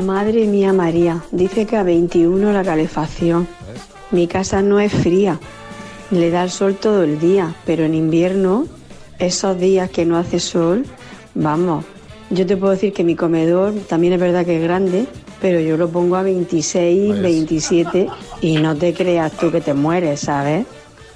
[0.04, 3.48] Madre mía María, dice que a 21 la calefacción.
[4.12, 5.39] Mi casa no es fría.
[6.12, 8.68] le da el sol todo el día, pero en invierno,
[9.20, 10.86] esos días que no hace sol,
[11.34, 11.84] vamos,
[12.29, 15.05] yo te puedo decir que mi comedor también es verdad que es grande,
[15.41, 18.07] pero yo lo pongo a 26, 27
[18.41, 20.65] y no te creas tú que te mueres, ¿sabes?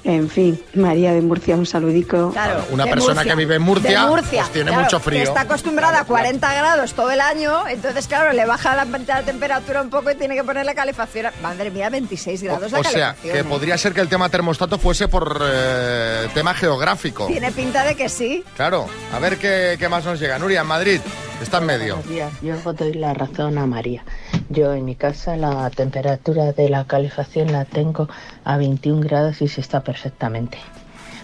[0.10, 2.32] En fin, María de Murcia, un saludico.
[2.32, 3.32] Claro, Una persona Murcia.
[3.32, 5.22] que vive en Murcia, De Murcia, pues tiene claro, mucho que frío.
[5.22, 9.84] está acostumbrada a 40 grados todo el año, entonces, claro, le baja la, la temperatura
[9.84, 11.28] un poco y tiene que poner la calefacción.
[11.44, 15.08] Madre mía, 26 grados la O sea, que podría ser que el tema termostato fuese
[15.08, 17.28] por eh, tema geográfico.
[17.28, 18.44] Tiene pinta de que sí.
[18.56, 20.40] Claro, a ver qué, qué más nos llega.
[20.40, 21.02] Nuria, en Madrid,
[21.40, 21.98] está en medio.
[21.98, 22.32] Buenos días.
[22.42, 24.04] Yo os doy la razón a María.
[24.50, 28.10] Yo en mi casa la temperatura de la calefacción la tengo
[28.44, 30.58] a 21 grados y se está perfectamente.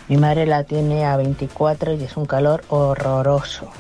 [0.08, 3.72] Mi madre la tiene a 24 y es un calor horroroso.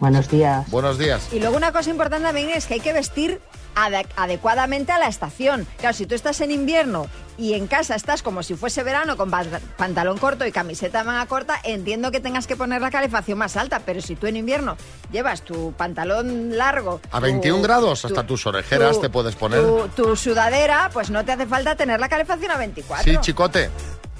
[0.00, 0.70] Buenos días.
[0.70, 1.28] Buenos días.
[1.32, 3.40] Y luego una cosa importante también es que hay que vestir
[3.74, 5.66] ade- adecuadamente a la estación.
[5.78, 9.30] Claro, si tú estás en invierno y en casa estás como si fuese verano con
[9.30, 9.44] pa-
[9.76, 13.80] pantalón corto y camiseta manga corta, entiendo que tengas que poner la calefacción más alta,
[13.80, 14.76] pero si tú en invierno
[15.12, 17.00] llevas tu pantalón largo...
[17.10, 19.60] A tu- 21 grados, tu- hasta tus orejeras tu- te puedes poner.
[19.60, 23.04] Tu, tu sudadera, pues no te hace falta tener la calefacción a 24.
[23.12, 23.70] Sí, chicote.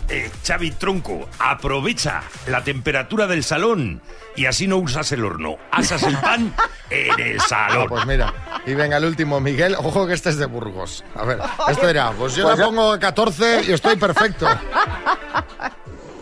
[0.08, 4.02] Eh, Xavi Tronco, aprovecha la temperatura del salón
[4.36, 5.56] y así no usas el horno.
[5.70, 6.54] Asas el pan
[6.90, 7.84] en el salón.
[7.84, 8.34] Ah, pues mira.
[8.66, 9.74] Y venga, el último, Miguel.
[9.78, 11.04] Ojo que este es de Burgos.
[11.16, 11.38] A ver,
[11.68, 14.46] esto dirá, pues yo Pues le ya- pongo 14 y estoy perfecto.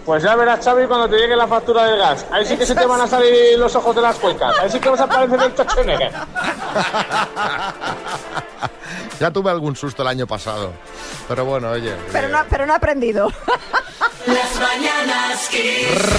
[0.04, 2.26] Pues ya verás, Xavi, cuando te llegue la factura del gas.
[2.32, 4.58] Ahí sí que se te van a salir los ojos de las cuencas.
[4.58, 6.12] Ahí sí que vas a parecer el Schwarzenegger.
[9.20, 10.72] Ya tuve algún susto el año pasado.
[11.28, 11.94] Pero bueno, oye.
[12.12, 13.30] Pero no, pero no ha aprendido.
[14.26, 15.48] Las mañanas.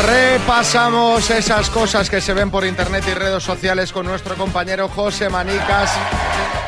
[0.05, 5.29] Repasamos esas cosas que se ven por internet y redes sociales con nuestro compañero José
[5.29, 5.91] Manicas,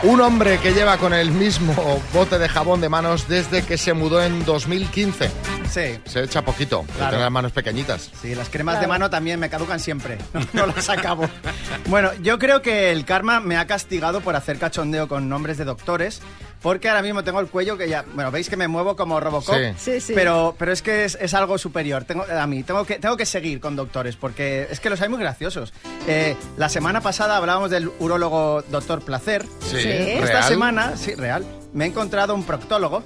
[0.03, 3.93] un hombre que lleva con el mismo bote de jabón de manos desde que se
[3.93, 5.29] mudó en 2015.
[5.69, 5.99] Sí.
[6.05, 7.09] Se echa poquito, Claro.
[7.09, 8.09] tiene las manos pequeñitas.
[8.21, 10.17] Sí, las cremas de mano también me caducan siempre.
[10.53, 11.27] No, no las acabo.
[11.87, 15.64] Bueno, yo creo que el karma me ha castigado por hacer cachondeo con nombres de
[15.65, 16.21] doctores.
[16.61, 18.03] Porque ahora mismo tengo el cuello que ya.
[18.15, 19.53] Bueno, veis que me muevo como Robocop.
[19.55, 19.73] Sí.
[19.77, 20.13] Sí, sí.
[20.15, 22.05] Pero, pero es que es, es algo superior.
[22.05, 24.15] Tengo, a mí, tengo que, tengo que seguir con doctores.
[24.15, 25.73] Porque es que los hay muy graciosos.
[26.07, 29.45] Eh, la semana pasada hablábamos del urólogo doctor Placer.
[29.59, 30.43] Sí, Esta ¿real?
[30.45, 31.45] semana, sí, real.
[31.73, 33.03] Me he encontrado un proctólogo.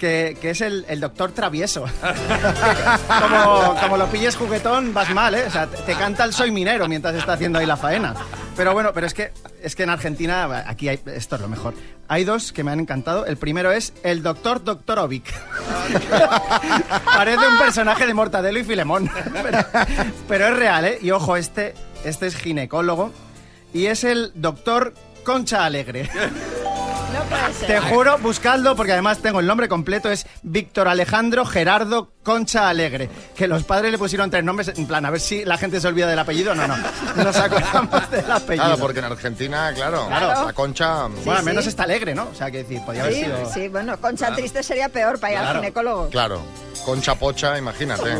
[0.00, 1.84] Que, que es el, el doctor travieso.
[3.20, 5.44] como, como lo pilles juguetón, vas mal, ¿eh?
[5.46, 8.14] O sea, te, te canta el soy minero mientras está haciendo ahí la faena.
[8.60, 11.72] Pero bueno, pero es que, es que en Argentina, aquí hay, esto es lo mejor.
[12.08, 13.24] Hay dos que me han encantado.
[13.24, 15.24] El primero es el doctor Doktorovic.
[17.06, 19.10] Parece un personaje de Mortadelo y Filemón.
[19.32, 19.58] pero,
[20.28, 20.98] pero es real, ¿eh?
[21.00, 21.72] Y ojo, este,
[22.04, 23.12] este es ginecólogo
[23.72, 24.92] y es el doctor
[25.24, 26.10] Concha Alegre.
[27.12, 27.66] No puede ser.
[27.66, 33.08] Te juro, buscadlo, porque además tengo el nombre completo, es Víctor Alejandro Gerardo Concha Alegre.
[33.36, 35.88] Que los padres le pusieron tres nombres, en plan, a ver si la gente se
[35.88, 36.54] olvida del apellido.
[36.54, 36.76] No, no,
[37.16, 38.64] nos acordamos del apellido.
[38.66, 40.46] Claro, porque en Argentina, claro, Claro.
[40.46, 41.06] la concha...
[41.06, 42.28] Bueno, al menos está alegre, ¿no?
[42.30, 43.52] O sea, que decir, podía haber Sí, sido...
[43.52, 46.08] sí, bueno, Concha Triste sería peor para ir al ginecólogo.
[46.10, 46.40] Claro,
[46.84, 48.16] concha pocha, imagínate.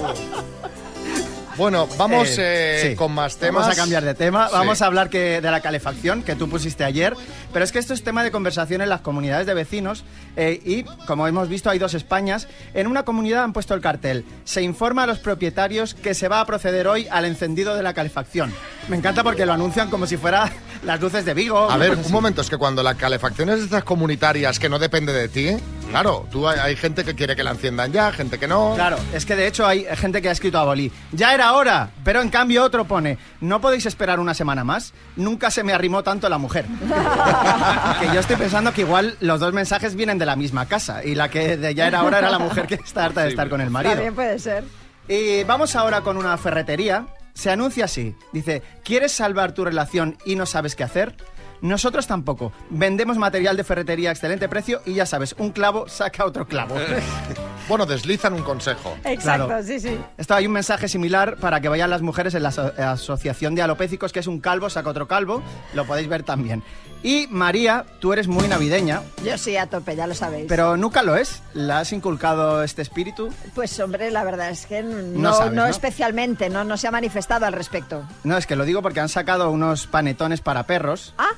[1.56, 2.96] Bueno, vamos Eh, eh, sí.
[2.96, 3.62] con más temas.
[3.62, 4.48] Vamos a cambiar de tema.
[4.48, 4.54] Sí.
[4.54, 7.14] Vamos a hablar que, de la calefacción que tú pusiste ayer.
[7.52, 10.04] Pero es que esto es tema de conversación en las comunidades de vecinos.
[10.36, 12.48] eh, y como hemos visto, hay dos Españas.
[12.72, 14.24] En una comunidad han puesto el cartel.
[14.44, 17.92] Se informa a los propietarios que se va a proceder hoy al encendido de la
[17.94, 18.54] calefacción.
[18.88, 20.50] Me encanta porque lo anuncian como si fuera
[20.84, 21.70] las luces de Vigo.
[21.70, 24.78] A ver, un momento, es que cuando la calefacción es de estas comunitarias que no
[24.78, 25.56] depende de ti,
[25.90, 28.72] claro, tú hay, hay gente que quiere que la enciendan ya, gente que no.
[28.74, 30.90] Claro, es que de hecho hay gente que ha escrito a Boli.
[31.12, 34.92] Ya era hora, pero en cambio otro pone, no podéis esperar una semana más.
[35.16, 36.64] Nunca se me arrimó tanto la mujer.
[38.00, 41.14] que yo estoy pensando que igual los dos mensajes vienen de la misma casa y
[41.14, 43.60] la que de ya era hora era la mujer que está harta de estar con
[43.60, 43.94] el marido.
[43.94, 44.64] También puede ser.
[45.08, 47.06] Y vamos ahora con una ferretería.
[47.34, 48.14] Se anuncia así.
[48.32, 51.16] Dice, ¿quieres salvar tu relación y no sabes qué hacer?
[51.62, 52.52] Nosotros tampoco.
[52.70, 56.74] Vendemos material de ferretería a excelente precio y ya sabes, un clavo saca otro clavo.
[57.68, 58.96] bueno, deslizan un consejo.
[59.04, 59.62] Exacto, Claro.
[59.62, 59.98] sí, sí.
[60.16, 63.62] Esto hay un mensaje similar para que vayan las mujeres en la aso- Asociación de
[63.62, 65.42] Alopécicos, que es un calvo saca otro calvo.
[65.74, 66.62] Lo podéis ver también.
[67.02, 70.44] Y María, tú eres muy navideña, Yo sí, a tope, ya lo sabéis.
[70.48, 71.42] pero nunca lo es.
[71.54, 73.30] ¿La has inculcado este espíritu?
[73.54, 75.68] Pues hombre, la verdad es que no, No sabes, no ¿no?
[75.68, 78.02] especialmente, no, no se ha manifestado al respecto.
[78.22, 81.14] No, es que lo digo porque han sacado unos panetones para perros.
[81.16, 81.28] Ah.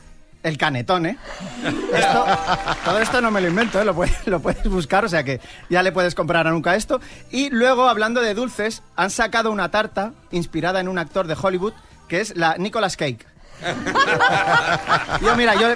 [0.42, 1.18] El canetón, ¿eh?
[2.84, 3.84] Todo esto no me lo invento, ¿eh?
[3.84, 7.00] Lo puedes, lo puedes buscar, o sea que ya le puedes comprar a nunca esto.
[7.30, 11.74] Y luego, hablando de dulces, han sacado una tarta inspirada en un actor de Hollywood
[12.08, 13.31] que es la Nicolas Cake.
[15.20, 15.68] Yo, mira, yo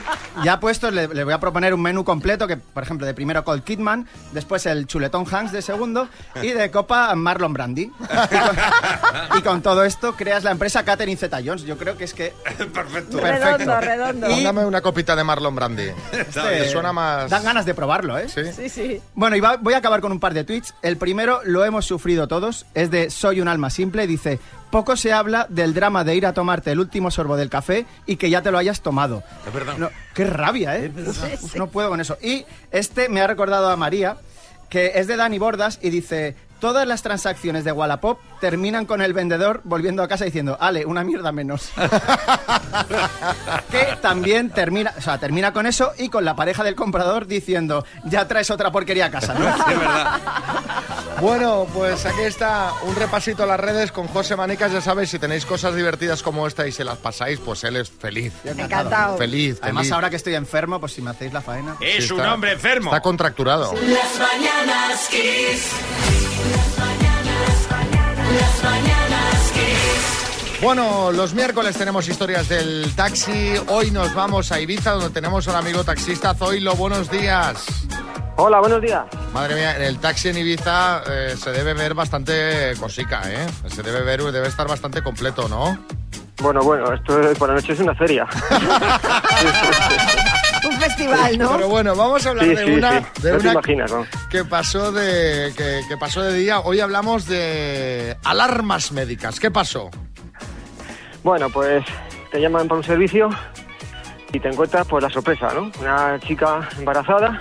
[0.42, 3.44] ya puestos, le, le voy a proponer un menú completo que, por ejemplo, de primero
[3.44, 6.08] Cold Kidman, después el chuletón Hanks de segundo
[6.42, 7.82] y de copa Marlon Brandy.
[7.82, 11.62] Y con, y con todo esto creas la empresa Catherine Zeta-Jones.
[11.62, 12.32] Yo creo que es que...
[12.74, 13.18] Perfecto.
[13.20, 14.30] Redondo, redondo.
[14.30, 15.90] Y Dame una copita de Marlon Brandy.
[16.12, 17.30] este, suena más...
[17.30, 18.28] Dan ganas de probarlo, ¿eh?
[18.28, 18.42] Sí.
[18.52, 19.00] Sí, sí.
[19.14, 20.74] Bueno, y va- voy a acabar con un par de tweets.
[20.82, 22.66] El primero lo hemos sufrido todos.
[22.74, 24.06] Es de Soy un alma simple.
[24.06, 24.38] Dice,
[24.70, 28.16] poco se habla del drama de ir a tomarte el último sorbo del café y
[28.16, 29.22] que ya te lo hayas tomado.
[29.46, 29.76] Es verdad.
[29.78, 30.92] No, qué rabia, ¿eh?
[31.06, 32.18] Uf, uf, no puedo con eso.
[32.22, 34.16] Y este me ha recordado a María,
[34.68, 36.36] que es de Dani Bordas y dice...
[36.60, 41.04] Todas las transacciones de Wallapop terminan con el vendedor volviendo a casa diciendo, Ale, una
[41.04, 41.70] mierda menos.
[43.70, 47.84] que también termina, o sea, termina con eso y con la pareja del comprador diciendo,
[48.04, 49.48] ya traes otra porquería a casa, ¿no?
[49.70, 50.20] Es verdad.
[51.20, 54.70] Bueno, pues aquí está un repasito a las redes con José Manicas.
[54.72, 57.90] Ya sabéis, si tenéis cosas divertidas como esta y se las pasáis, pues él es
[57.90, 58.34] feliz.
[58.44, 59.16] Encantado.
[59.16, 59.92] Feliz, Además, feliz.
[59.92, 61.76] ahora que estoy enfermo, pues si me hacéis la faena.
[61.80, 62.90] Es Sí, un está- hombre enfermo.
[62.90, 63.72] Está contracturado.
[63.74, 65.70] Las mañanas Kiss.
[70.62, 73.52] Bueno, los miércoles tenemos historias del taxi.
[73.68, 76.34] Hoy nos vamos a Ibiza, donde tenemos a un amigo taxista.
[76.34, 77.66] Zoilo, buenos días.
[78.36, 79.04] Hola, buenos días.
[79.32, 83.46] Madre mía, en el taxi en Ibiza eh, se debe ver bastante cosica, ¿eh?
[83.68, 85.78] Se debe ver, debe estar bastante completo, ¿no?
[86.42, 88.26] Bueno, bueno, esto por la noche es una feria.
[90.66, 91.52] Un festival, ¿no?
[91.56, 93.22] Pero bueno, vamos a hablar Sí, de sí, una, sí.
[93.22, 94.06] de No una imaginas, ¿no?
[94.30, 96.60] que pasó de que, que pasó de día.
[96.60, 99.38] Hoy hablamos de alarmas médicas.
[99.40, 99.90] ¿Qué pasó?
[101.22, 101.84] Bueno, pues
[102.30, 103.30] te llaman para un servicio
[104.32, 105.70] y te encuentras pues la sorpresa, ¿no?
[105.80, 107.40] Una chica embarazada,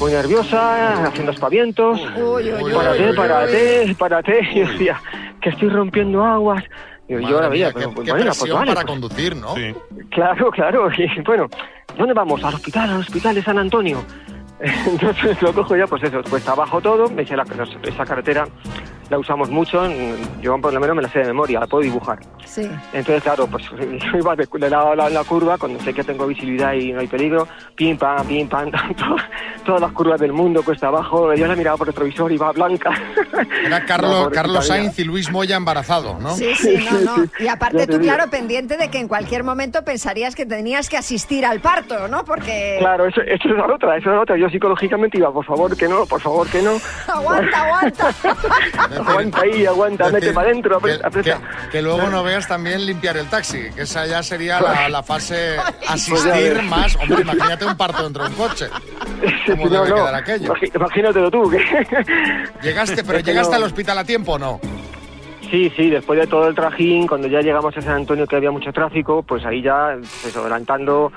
[0.00, 2.00] muy nerviosa, haciendo aspavientos.
[2.16, 2.72] Uy, uy, uy.
[2.72, 4.40] Párate, párate, párate.
[4.52, 5.00] Y yo decía,
[5.40, 6.64] que estoy rompiendo aguas.
[7.08, 9.36] Y yo, yo la veía, pero qué, pues, qué bueno, pues vale, para pues, conducir,
[9.36, 9.54] ¿no?
[9.54, 9.74] Sí.
[10.10, 10.88] Claro, claro.
[10.98, 11.48] Y bueno,
[11.96, 12.42] ¿dónde vamos?
[12.44, 14.02] Al hospital, al hospital de San Antonio.
[14.86, 17.44] Entonces lo cojo ya, pues eso, pues abajo todo, me dice la,
[17.82, 18.46] esa carretera
[19.10, 19.82] la usamos mucho,
[20.40, 22.18] yo por lo menos me la sé de memoria, la puedo dibujar.
[22.44, 22.68] Sí.
[22.92, 26.02] Entonces, claro, pues yo iba de, de lado a la, la curva, cuando sé que
[26.04, 29.16] tengo visibilidad y no hay peligro, pim, pam, pim, pam, to-
[29.64, 32.52] todas las curvas del mundo cuesta abajo, yo la miraba por el retrovisor y va
[32.52, 32.90] blanca.
[33.64, 34.66] Era No, Carlos, pobrecita Carlos.
[34.66, 36.34] Sainz y Luis Moya embarazado, ¿no?
[36.34, 37.24] Sí, sí, no, no.
[37.38, 38.14] Y aparte tú, digo.
[38.14, 42.24] claro, pendiente de que en cualquier momento pensarías que tenías que asistir al parto, ¿no?
[42.24, 42.76] Porque...
[42.78, 44.36] Claro, eso, eso es la otra, eso es la otra.
[44.36, 46.72] Yo psicológicamente iba, por favor que no, por favor que no.
[47.08, 48.14] Aguanta, aguanta.
[49.00, 51.38] Aguanta ahí, aguanta, Es mete decir, para adentro, que, aprieta.
[51.40, 55.02] que- que luego no veas también limpiar el taxi, que esa ya sería la, la
[55.02, 56.64] fase Pues asistir ves.
[56.64, 56.96] más.
[56.96, 58.66] Hombre, imagínate un parto dentro de un coche.
[59.46, 60.54] ¿Cómo No, debe no, quedar aquello?
[60.74, 61.50] Imagínatelo tú.
[61.50, 61.58] Que...
[62.62, 64.60] Llegaste, pero Es que llegaste no- al hospital a tiempo o no?
[65.50, 68.50] Sí, sí, después de todo el trajín, cuando ya llegamos a San Antonio que había
[68.50, 71.12] mucho tráfico, pues ahí ya, pues adelantando,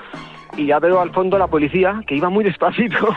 [0.56, 3.08] y ya veo al fondo a la policía, que iba muy despacito,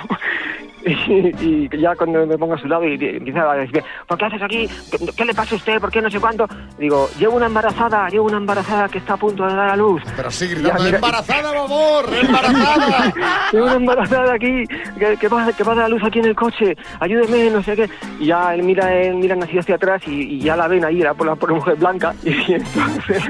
[0.86, 4.26] y, y ya cuando me pongo a su lado y empieza a decir, ¿por qué
[4.26, 4.69] haces aquí?
[4.91, 5.80] ¿Qué, qué le pasa a usted?
[5.80, 6.48] ¿Por qué no sé cuánto?
[6.78, 10.02] Digo, llevo una embarazada, llevo una embarazada que está a punto de dar a luz.
[10.15, 12.06] Pero sí, gritando, mira- ¡embarazada, favor!
[12.13, 13.13] ¡embarazada!
[13.52, 14.63] Tengo una embarazada aquí,
[15.00, 17.63] que, que va, que va a dar a luz aquí en el coche, ayúdeme, no
[17.63, 17.89] sé qué.
[18.19, 21.02] Y ya él mira, él miran así hacia atrás y, y ya la ven ahí,
[21.02, 22.13] era por la, por la mujer blanca.
[22.24, 23.24] Y entonces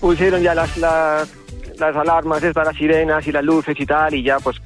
[0.00, 1.32] pusieron ya las, las,
[1.78, 4.60] las alarmas, estas, las sirenas y las luces y tal, y ya pues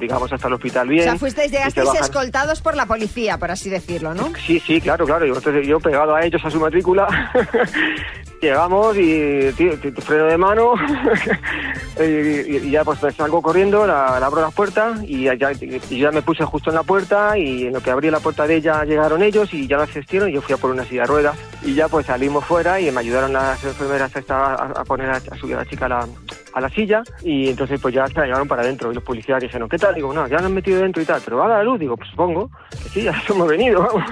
[0.00, 1.04] digamos hasta el hospital O bien.
[1.04, 2.02] sea, fuisteis, llegasteis bajan.
[2.02, 4.32] escoltados por la policía, por así decirlo, ¿no?
[4.46, 5.26] Sí, sí, claro, claro.
[5.26, 7.06] Y entonces yo pegado a ellos a su matrícula,
[8.40, 10.74] llegamos y tío, freno de mano.
[12.00, 16.10] Y, ya pues me salgo corriendo, la, la abro las puertas y ya, y ya
[16.10, 18.84] me puse justo en la puerta y en lo que abrí la puerta de ella
[18.84, 21.36] llegaron ellos y ya la asistieron y yo fui a por una silla de ruedas.
[21.62, 25.56] Y ya pues salimos fuera y me ayudaron las enfermeras a, a poner a, subir
[25.56, 27.02] a la chica a la, silla.
[27.22, 28.90] Y entonces pues ya se la llevaron para adentro.
[28.90, 29.94] Y los policías dijeron, ¿qué tal?
[29.94, 31.96] Digo, no, ya nos han metido dentro y tal, pero va a la luz, digo,
[31.98, 34.04] pues supongo que sí, ya hemos venido, vamos.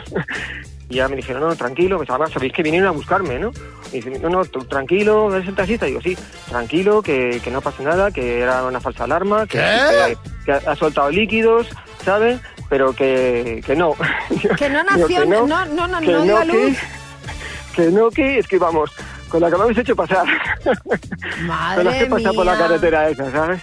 [0.90, 3.51] Y ya me dijeron, no, tranquilo, pues además sabéis que vinieron a buscarme, ¿no?
[3.92, 5.87] Y dicen, no, no, tú, tranquilo, ¿eres el taxista?
[5.87, 6.16] Digo, sí,
[6.48, 10.62] tranquilo, que, que no pasa nada, que era una falsa alarma, que, que, que ha,
[10.66, 11.66] ha soltado líquidos,
[12.05, 12.40] ¿sabes?
[12.68, 13.94] Pero que, que no.
[14.59, 16.78] Que no Digo, nació, que no, no, no, no, que a que, luz.
[17.76, 18.91] que no, que es que vamos,
[19.28, 20.26] con la que me habéis hecho pasar.
[21.43, 23.61] Madre con la que he pasado por la carretera esa, ¿sabes?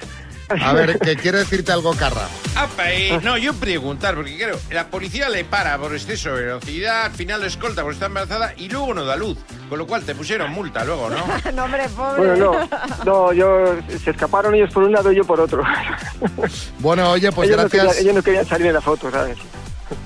[0.50, 2.28] A ver, que quiere decirte algo, Carra.
[2.56, 7.06] Apa, eh, no, yo preguntar, porque claro, la policía le para por exceso de velocidad,
[7.06, 9.38] al final lo escolta porque está embarazada y luego no da luz.
[9.70, 11.52] Con lo cual te pusieron multa luego, ¿no?
[11.54, 12.28] no, hombre, pobre.
[12.28, 15.64] Bueno, no, no, yo, se escaparon ellos por un lado y yo por otro.
[16.80, 17.84] Bueno, oye, pues ellos, no gracias.
[17.84, 19.38] querían, ellos no querían salir en la foto, ¿sabes?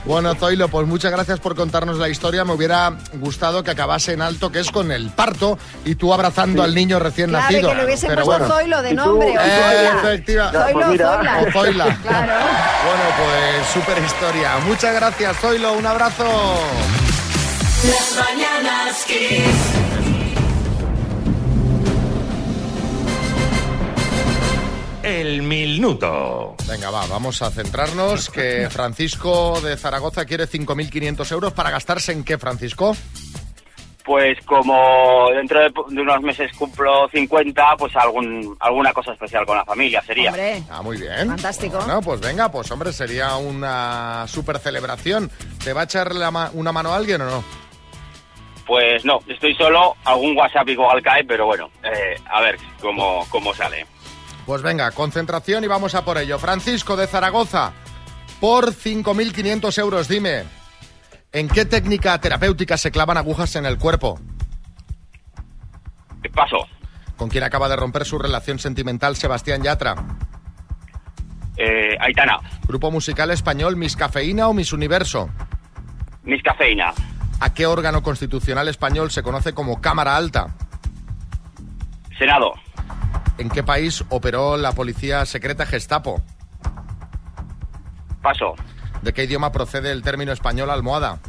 [0.05, 2.43] Bueno, Zoilo, pues muchas gracias por contarnos la historia.
[2.45, 6.63] Me hubiera gustado que acabase en alto, que es con el parto, y tú abrazando
[6.63, 7.69] al niño recién Claro, nacido.
[7.69, 8.55] que le hubiesen Pero puesto bueno.
[8.55, 11.39] Zoilo de nombre, o Eh, efectiva- Zoilo, Zoila.
[11.47, 11.85] O Zoila.
[12.03, 12.33] Claro.
[12.85, 14.57] Bueno, pues súper historia.
[14.65, 15.73] Muchas gracias, Zoilo.
[15.73, 16.23] Un abrazo.
[17.83, 19.88] Las mañanas Kiss.
[25.03, 26.55] El minuto.
[26.67, 28.29] Venga, va, vamos a centrarnos.
[28.29, 32.95] Que Francisco de Zaragoza quiere 5.500 euros para gastarse en qué, Francisco?
[34.03, 39.55] Pues como dentro de, de unos meses cumplo 50, pues algún, alguna cosa especial con
[39.57, 40.29] la familia sería.
[40.31, 40.63] Hombre.
[40.69, 41.27] Ah, muy bien.
[41.29, 41.77] Fantástico.
[41.77, 45.29] Bueno, pues venga, pues hombre, sería una super celebración.
[45.63, 47.43] ¿Te va a echar la ma- una mano a alguien o no?
[48.65, 53.53] Pues no, estoy solo, algún WhatsApp igual cae, pero bueno, eh, a ver cómo, cómo
[53.53, 53.85] sale.
[54.49, 56.39] Pues venga, concentración y vamos a por ello.
[56.39, 57.71] Francisco de Zaragoza,
[58.41, 60.43] por 5.500 euros, dime,
[61.31, 64.19] ¿en qué técnica terapéutica se clavan agujas en el cuerpo?
[66.33, 66.67] Paso,
[67.15, 69.93] ¿Con quién acaba de romper su relación sentimental Sebastián Yatra?
[71.57, 75.29] eh, Aitana, Grupo musical español Miss Cafeína o Miss Universo.
[76.23, 76.91] Miss Cafeína,
[77.39, 80.55] ¿A qué órgano constitucional español se conoce como Cámara Alta?
[82.17, 82.53] Senado,
[83.37, 86.21] ¿En qué país operó la policía secreta Gestapo?
[88.21, 88.53] paso,
[89.01, 91.19] ¿De qué idioma procede el término español almohada?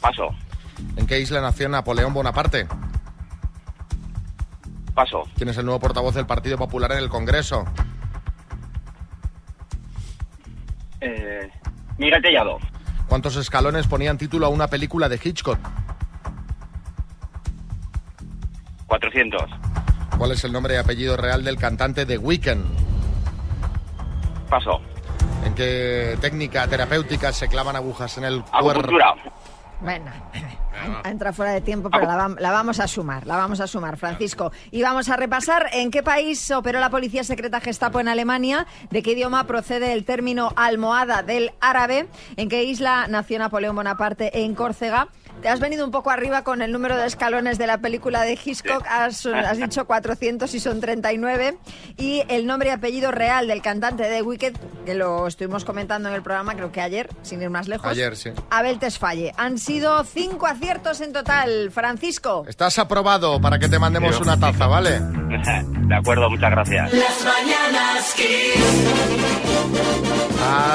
[0.00, 0.28] paso,
[0.96, 2.66] ¿En qué isla nació Napoleón Bonaparte?
[4.94, 7.64] paso, ¿Quién es el nuevo portavoz del Partido Popular en el Congreso?
[11.00, 11.50] eh,
[11.98, 12.58] Miguel Tellado,
[13.08, 15.58] ¿Cuántos escalones ponían título a una película de Hitchcock?
[18.86, 19.42] 400,
[20.18, 22.64] ¿Cuál es el nombre y apellido real del cantante de Weekend?
[24.48, 24.80] paso,
[25.44, 28.92] ¿En qué técnica terapéutica se clavan agujas en el cuerpo?
[29.80, 30.10] Bueno,
[31.04, 34.52] entra fuera de tiempo, pero la vamos a sumar, la vamos a sumar, Francisco.
[34.70, 39.02] Y vamos a repasar en qué país operó la policía secreta Gestapo en Alemania, de
[39.02, 42.06] qué idioma procede el término almohada del árabe,
[42.36, 45.08] en qué isla nació Napoleón Bonaparte en Córcega.
[45.42, 48.38] Te has venido un poco arriba con el número de escalones de la película de
[48.42, 51.58] Hitchcock, has, has dicho 400 y son 39.
[51.98, 54.54] Y el nombre y apellido real del cantante de Wicked,
[54.86, 57.86] que lo estuvimos comentando en el programa, creo que ayer, sin ir más lejos.
[57.86, 58.30] Ayer, sí.
[58.50, 59.34] Abel Tesfalle.
[59.36, 61.70] Han sido cinco aciertos en total.
[61.70, 62.44] Francisco.
[62.48, 65.00] Estás aprobado para que te mandemos una taza, ¿vale?
[65.88, 66.92] de acuerdo, muchas gracias.
[66.92, 69.34] Las mañanas Kiss.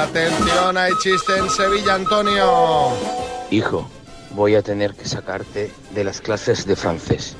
[0.03, 2.91] Atención, hay chiste en Sevilla, Antonio.
[3.51, 3.89] Hijo,
[4.39, 7.35] voy a tener que sacarte de las clases de francés.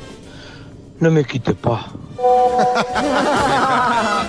[0.99, 1.87] No me quite pa.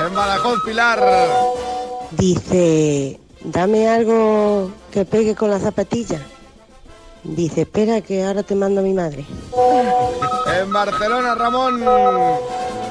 [0.00, 1.04] En Badajoz, Pilar.
[2.12, 6.20] Dice, dame algo que pegue con la zapatilla.
[7.24, 9.26] Dice, espera que ahora te mando a mi madre.
[10.62, 11.84] En Barcelona, Ramón.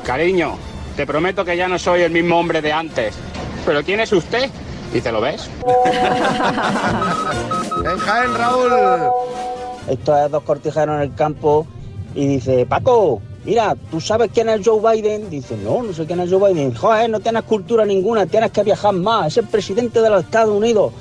[0.05, 0.57] Cariño,
[0.95, 3.15] te prometo que ya no soy el mismo hombre de antes.
[3.65, 4.51] ¿Pero quién es usted?
[4.97, 5.47] Dice, ¿lo ves?
[7.85, 8.71] En Jaén, Raúl.
[9.87, 11.67] Esto es dos cortijanos en el campo
[12.15, 15.29] y dice, Paco, mira, ¿tú sabes quién es Joe Biden?
[15.29, 16.73] Dice, no, no sé quién es Joe Biden.
[16.73, 20.49] Joder, no tienes cultura ninguna, tienes que viajar más, es el presidente de los Estados
[20.49, 20.91] Unidos.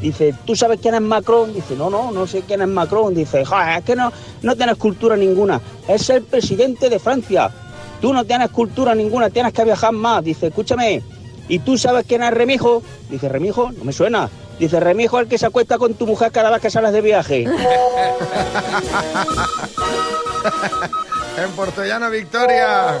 [0.00, 1.54] Dice, ¿tú sabes quién es Macron?
[1.54, 3.14] Dice, no, no, no sé quién es Macron.
[3.14, 7.52] Dice, joder, es que no, no tienes cultura ninguna, es el presidente de Francia.
[8.00, 10.24] Tú no tienes cultura ninguna, tienes que viajar más.
[10.24, 11.04] Dice, escúchame,
[11.48, 12.82] ¿y tú sabes quién es Remijo?
[13.10, 14.28] Dice, Remijo, no me suena.
[14.58, 17.46] Dice, Remijo el que se acuesta con tu mujer cada vez que sales de viaje.
[21.36, 22.98] En Portollano, Victoria.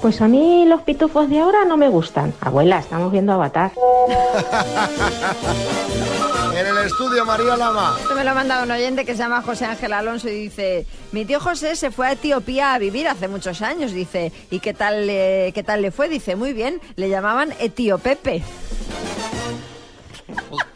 [0.00, 2.32] Pues a mí los pitufos de ahora no me gustan.
[2.40, 3.72] Abuela, estamos viendo Avatar.
[6.56, 7.96] En el estudio, María Lama.
[8.00, 10.86] Esto me lo ha mandado un oyente que se llama José Ángel Alonso y dice,
[11.12, 14.72] mi tío José se fue a Etiopía a vivir hace muchos años, dice, ¿y qué
[14.72, 16.08] tal, le- qué tal le fue?
[16.08, 18.42] Dice, muy bien, le llamaban Etiopepe.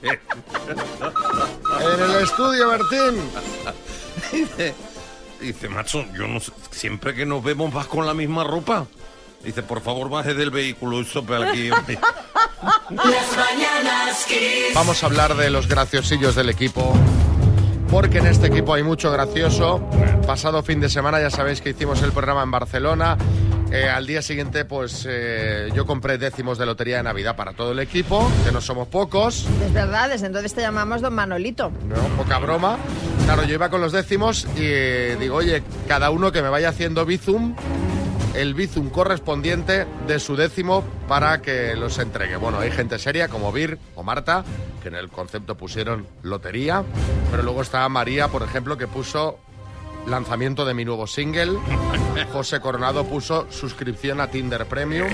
[0.02, 3.22] En el estudio, Bertín.
[4.32, 4.74] Dice,
[5.40, 8.86] dice, macho, yo no sé, siempre que nos vemos vas con la misma ropa.
[9.44, 11.70] Dice, por favor, baje del vehículo y sope aquí.
[12.62, 12.96] hombre".
[13.14, 14.74] Las mañanas Kiss.
[14.74, 16.94] Vamos a hablar de los graciosillos del equipo.
[17.90, 19.80] Porque en este equipo hay mucho gracioso.
[20.26, 23.16] Pasado fin de semana ya sabéis que hicimos el programa en Barcelona.
[23.70, 27.72] Eh, al día siguiente, pues eh, yo compré décimos de lotería de Navidad para todo
[27.72, 29.46] el equipo, que no somos pocos.
[29.64, 31.70] Es verdad, desde entonces te llamamos Don Manolito.
[31.86, 32.78] No, poca broma.
[33.26, 36.70] Claro, yo iba con los décimos y eh, digo, oye, cada uno que me vaya
[36.70, 37.54] haciendo bizum,
[38.38, 42.36] el bizum correspondiente de su décimo para que los entregue.
[42.36, 44.44] Bueno, hay gente seria como Vir o Marta,
[44.80, 46.84] que en el concepto pusieron lotería,
[47.32, 49.40] pero luego está María, por ejemplo, que puso
[50.06, 51.58] lanzamiento de mi nuevo single.
[52.32, 55.08] José Coronado puso suscripción a Tinder Premium.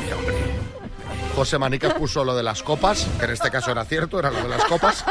[1.34, 4.42] José Manicas puso lo de las copas, que en este caso era cierto, era lo
[4.42, 5.02] de las copas.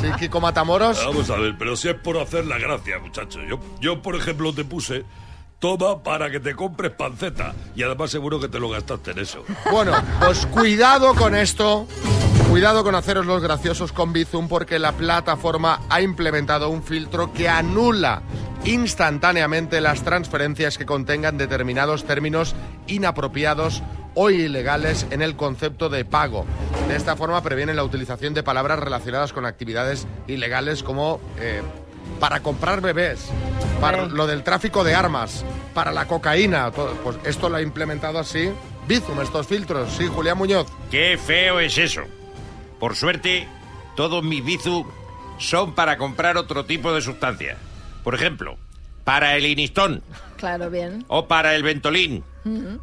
[0.00, 1.02] Sí, Kiko Matamoros.
[1.06, 3.40] Vamos a ver, pero si es por hacer la gracia, muchacho.
[3.48, 5.04] Yo, yo por ejemplo, te puse
[5.64, 7.54] toma para que te compres panceta.
[7.74, 9.44] Y además seguro que te lo gastaste en eso.
[9.72, 11.86] Bueno, pues cuidado con esto.
[12.50, 17.48] Cuidado con haceros los graciosos con Bizum porque la plataforma ha implementado un filtro que
[17.48, 18.20] anula
[18.66, 22.54] instantáneamente las transferencias que contengan determinados términos
[22.86, 23.82] inapropiados
[24.14, 26.44] o ilegales en el concepto de pago.
[26.88, 31.62] De esta forma previenen la utilización de palabras relacionadas con actividades ilegales como eh,
[32.20, 33.26] para comprar bebés,
[33.80, 35.44] para lo del tráfico de armas,
[35.74, 36.70] para la cocaína.
[36.70, 36.94] todo.
[37.02, 38.50] Pues esto lo ha implementado así
[38.86, 39.92] Bizum, estos filtros.
[39.92, 40.66] Sí, Julián Muñoz.
[40.90, 42.02] Qué feo es eso.
[42.78, 43.48] Por suerte,
[43.96, 44.86] todos mis bizum
[45.38, 47.56] son para comprar otro tipo de sustancia.
[48.02, 48.58] Por ejemplo,
[49.04, 50.02] para el inistón,
[50.36, 51.04] Claro, bien.
[51.08, 52.24] o para el ventolín,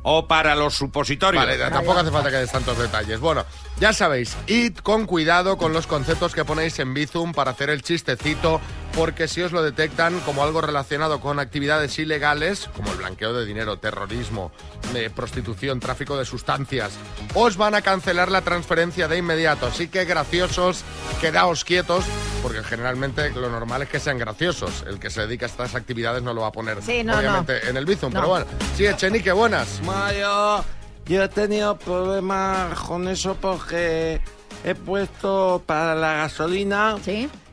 [0.01, 1.45] o para los supositorios.
[1.45, 3.19] Vale, tampoco hace falta que des tantos detalles.
[3.19, 3.45] Bueno,
[3.79, 7.83] ya sabéis, id con cuidado con los conceptos que ponéis en Bizum para hacer el
[7.83, 8.59] chistecito,
[8.95, 13.45] porque si os lo detectan como algo relacionado con actividades ilegales, como el blanqueo de
[13.45, 14.51] dinero, terrorismo,
[14.95, 16.91] eh, prostitución, tráfico de sustancias,
[17.33, 19.67] os van a cancelar la transferencia de inmediato.
[19.67, 20.83] Así que graciosos,
[21.19, 22.03] quedaos quietos,
[22.41, 24.83] porque generalmente lo normal es que sean graciosos.
[24.87, 27.69] El que se dedica a estas actividades no lo va a poner, Sí, no, obviamente,
[27.69, 28.11] en el Bizum.
[28.13, 28.19] No.
[28.19, 29.81] Pero bueno, sí, Echenique, buenas.
[29.85, 30.63] Mayo,
[31.05, 34.21] yo he tenido problemas con eso porque
[34.63, 36.95] he puesto para la gasolina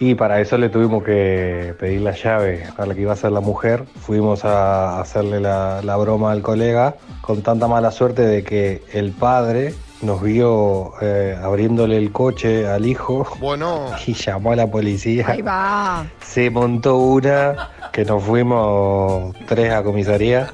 [0.00, 3.32] Y para eso le tuvimos que pedir la llave a la que iba a ser
[3.32, 3.84] la mujer.
[4.00, 9.10] Fuimos a hacerle la, la broma al colega con tanta mala suerte de que el
[9.10, 13.90] padre nos vio eh, abriéndole el coche al hijo Bueno.
[14.06, 15.26] y llamó a la policía.
[15.28, 16.06] Ahí va.
[16.24, 20.52] Se montó una que nos fuimos tres a comisaría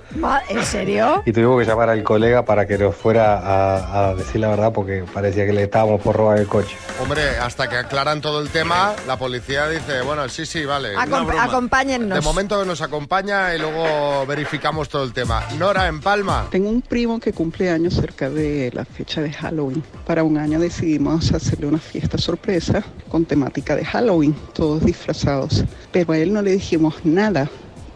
[0.48, 1.22] ¿En serio?
[1.26, 4.72] y tuvimos que llamar al colega para que nos fuera a, a decir la verdad
[4.72, 6.74] porque parecía que le estábamos por robar el coche.
[7.02, 10.96] Hombre, hasta que aclaran todo el tema, la policía dice, bueno, sí, sí, vale.
[10.96, 12.18] Acom- acompáñennos.
[12.18, 15.42] De momento nos acompaña y luego verificamos todo el tema.
[15.58, 16.46] Nora, en Palma.
[16.50, 19.82] Tengo un primo que cumple años cerca de la fecha de Halloween.
[20.06, 25.64] Para un año decidimos hacerle una fiesta sorpresa con temática de Halloween, todos disfrazados.
[25.92, 27.50] Pero a él no le dijimos nada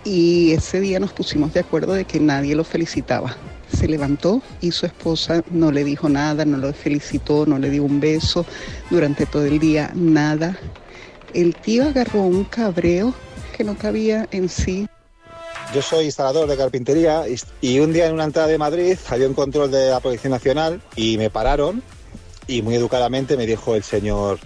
[0.05, 3.37] y ese día nos pusimos de acuerdo de que nadie lo felicitaba.
[3.73, 7.85] Se levantó y su esposa no le dijo nada, no lo felicitó, no le dio
[7.85, 8.47] un beso
[8.91, 10.57] durante todo el día, nada.
[11.35, 13.13] El tío agarró un cabreo
[13.57, 14.89] que no cabía en sí.
[15.75, 17.25] Yo soy instalador de carpintería
[17.61, 20.81] y- un día en una entrada de Madrid había un control de la Policía Nacional
[20.97, 21.83] y me pararon
[22.47, 24.39] y muy educadamente me dijo el señor,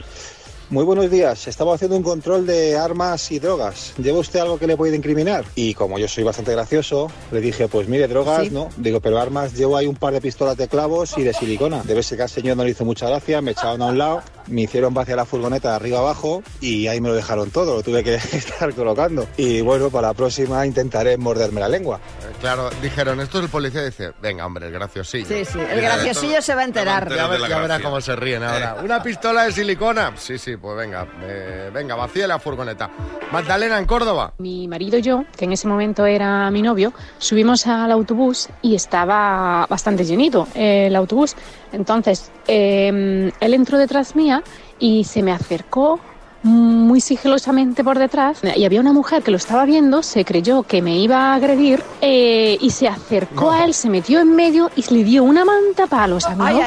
[0.71, 3.93] muy buenos días, estamos haciendo un control de armas y drogas.
[3.99, 5.45] ¿Lleva usted algo que le puede incriminar?
[5.55, 8.51] Y como yo soy bastante gracioso, le dije, pues mire, drogas, Sí.
[8.51, 8.71] ¿no?
[8.79, 11.83] Digo, pero armas, llevo ahí un par de pistolas de clavos y de silicona.
[11.85, 14.23] Debe ser que al señor no le hizo mucha gracia, me echaron a un lado
[14.49, 17.83] me hicieron vaciar la furgoneta de arriba abajo y ahí me lo dejaron todo, lo
[17.83, 19.27] tuve que estar colocando.
[19.37, 22.01] Y bueno, para la próxima intentaré morderme la lengua.
[22.23, 25.27] Eh, Claro, dijeron, esto es el policía, dice, venga, hombre, el graciosillo.
[25.27, 27.09] Sí, sí, el graciosillo se va a enterar.
[27.15, 28.79] Ya, ver- ya verá cómo se ríen ahora.
[28.83, 30.13] ¿Una pistola de silicona?
[30.17, 32.91] Sí, sí, pues venga, eh, venga, vacía la furgoneta.
[33.31, 34.35] Magdalena, en Córdoba.
[34.39, 38.75] Mi marido y yo, que en ese momento era mi novio, subimos al autobús y
[38.75, 41.37] estaba bastante llenito el autobús.
[41.73, 44.43] Entonces, eh, él entró detrás mía
[44.79, 46.01] y se me acercó
[46.43, 50.83] muy sigilosamente por detrás y había una mujer que lo estaba viendo, se creyó que
[50.83, 54.83] me iba a agredir eh, y se acercó a él, se metió en medio y
[54.93, 56.61] le dio una manta palos a mí.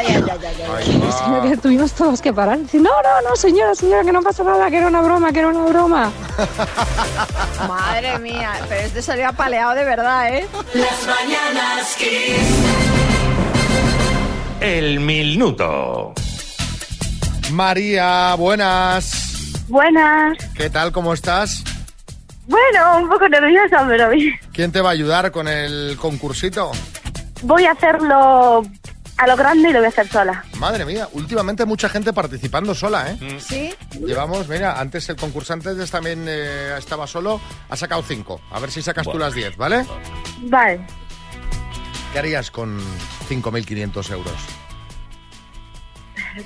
[1.43, 2.59] Que tuvimos todos que parar.
[2.59, 5.39] Decir, no, no, no, señora, señora, que no pasa nada, que era una broma, que
[5.39, 6.11] era una broma.
[7.67, 10.47] Madre mía, pero este salió apaleado de verdad, ¿eh?
[10.73, 12.94] Las mañanas Kiss.
[14.65, 16.11] El minuto.
[17.51, 19.63] María, buenas.
[19.67, 20.39] Buenas.
[20.55, 20.91] ¿Qué tal?
[20.91, 21.63] ¿Cómo estás?
[22.47, 24.33] Bueno, un poco nerviosa, pero bien.
[24.53, 26.71] ¿Quién te va a ayudar con el concursito?
[27.43, 28.63] Voy a hacerlo
[29.17, 30.43] a lo grande y lo voy a hacer sola.
[30.57, 33.39] Madre mía, últimamente mucha gente participando sola, ¿eh?
[33.39, 33.71] Sí.
[34.03, 37.39] Llevamos, mira, antes el concursante antes también eh, estaba solo,
[37.69, 38.41] ha sacado cinco.
[38.49, 39.85] A ver si sacas tú las 10, ¿vale?
[40.39, 40.79] Vale.
[42.11, 42.81] ¿Qué harías con
[43.25, 44.33] 5.500 euros?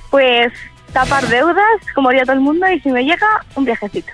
[0.09, 0.51] Pues
[0.93, 4.11] tapar deudas, como haría todo el mundo, y si me llega, un viajecito.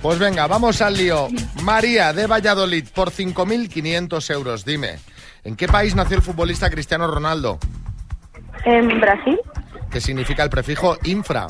[0.00, 1.28] Pues venga, vamos al lío.
[1.62, 4.98] María de Valladolid, por 5.500 euros, dime,
[5.44, 7.58] ¿en qué país nació el futbolista Cristiano Ronaldo?
[8.64, 9.38] En Brasil,
[9.90, 11.46] ¿Qué significa el prefijo infra?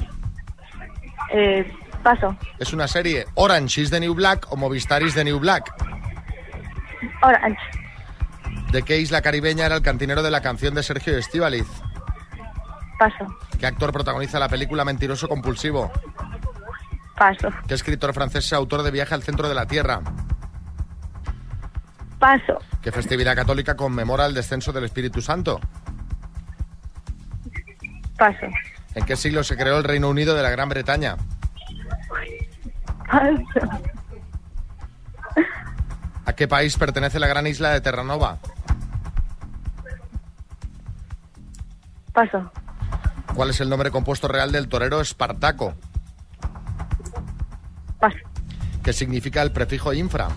[1.33, 1.71] eh,
[2.03, 2.37] paso.
[2.59, 5.73] ¿Es una serie Orange is the New Black o Movistar is the New Black?
[7.23, 7.59] Orange,
[8.73, 11.67] ¿De qué isla caribeña era el cantinero de la canción de Sergio Estíbaliz?
[12.99, 13.27] paso,
[13.59, 15.91] ¿Qué actor protagoniza la película Mentiroso Compulsivo?
[17.17, 20.01] paso, ¿Qué escritor francés es autor de Viaje al centro de la Tierra?
[22.19, 25.61] paso, ¿Qué festividad católica conmemora el descenso del Espíritu Santo?
[28.17, 28.47] paso,
[28.95, 31.17] ¿En qué siglo se creó el Reino Unido de la Gran Bretaña?
[33.11, 33.69] paso,
[36.25, 38.39] ¿A qué país pertenece la gran isla de Terranova?
[42.13, 42.51] Paso,
[43.35, 45.75] ¿Cuál es el nombre compuesto real del torero Espartaco?
[47.99, 48.19] paso,
[48.83, 50.29] ¿Qué significa el prefijo infra?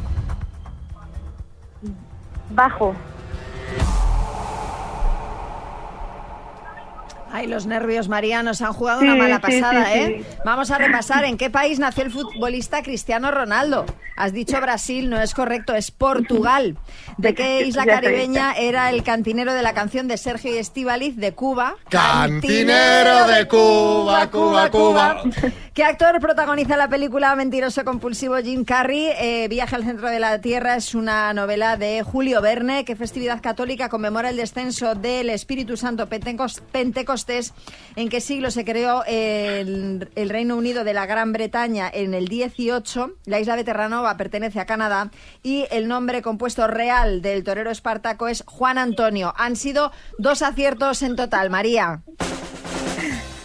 [2.52, 2.94] bajo,
[7.36, 10.26] Ay, los nervios, María, nos han jugado Sí, una mala pasada, sí, ¿eh?
[10.26, 10.38] sí.
[10.46, 13.86] Vamos a repasar en qué país nació el futbolista Cristiano Ronaldo.
[14.16, 16.78] Has dicho Brasil, no es correcto, es Portugal.
[17.18, 21.34] ¿De qué isla caribeña era el cantinero de la canción de Sergio y Estíbaliz de
[21.34, 21.76] Cuba?
[21.90, 25.22] Cantinero de Cuba, Cuba, Cuba.
[25.74, 29.10] ¿Qué actor protagoniza la película Mentiroso Compulsivo Jim Carrey?
[29.20, 32.86] Eh, Viaje al centro de la Tierra es una novela de Julio Verne.
[32.86, 36.62] ¿Qué festividad católica conmemora el descenso del Espíritu Santo Pentecos-
[37.96, 41.90] ¿En qué siglo se creó el, el Reino Unido de la Gran Bretaña?
[41.92, 43.12] En el 18.
[43.26, 45.10] La isla de Terranova pertenece a Canadá.
[45.44, 49.34] Y el nombre compuesto real del torero espartaco es Juan Antonio.
[49.38, 52.02] Han sido dos aciertos en total, María.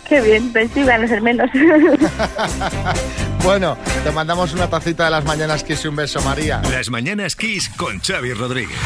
[0.09, 1.51] qué bien, pensé que iban a ser menos.
[3.43, 6.61] Bueno, te mandamos una tacita de las mañanas, Kiss y un beso, María.
[6.71, 8.77] Las mañanas Kiss con Xavi Rodríguez.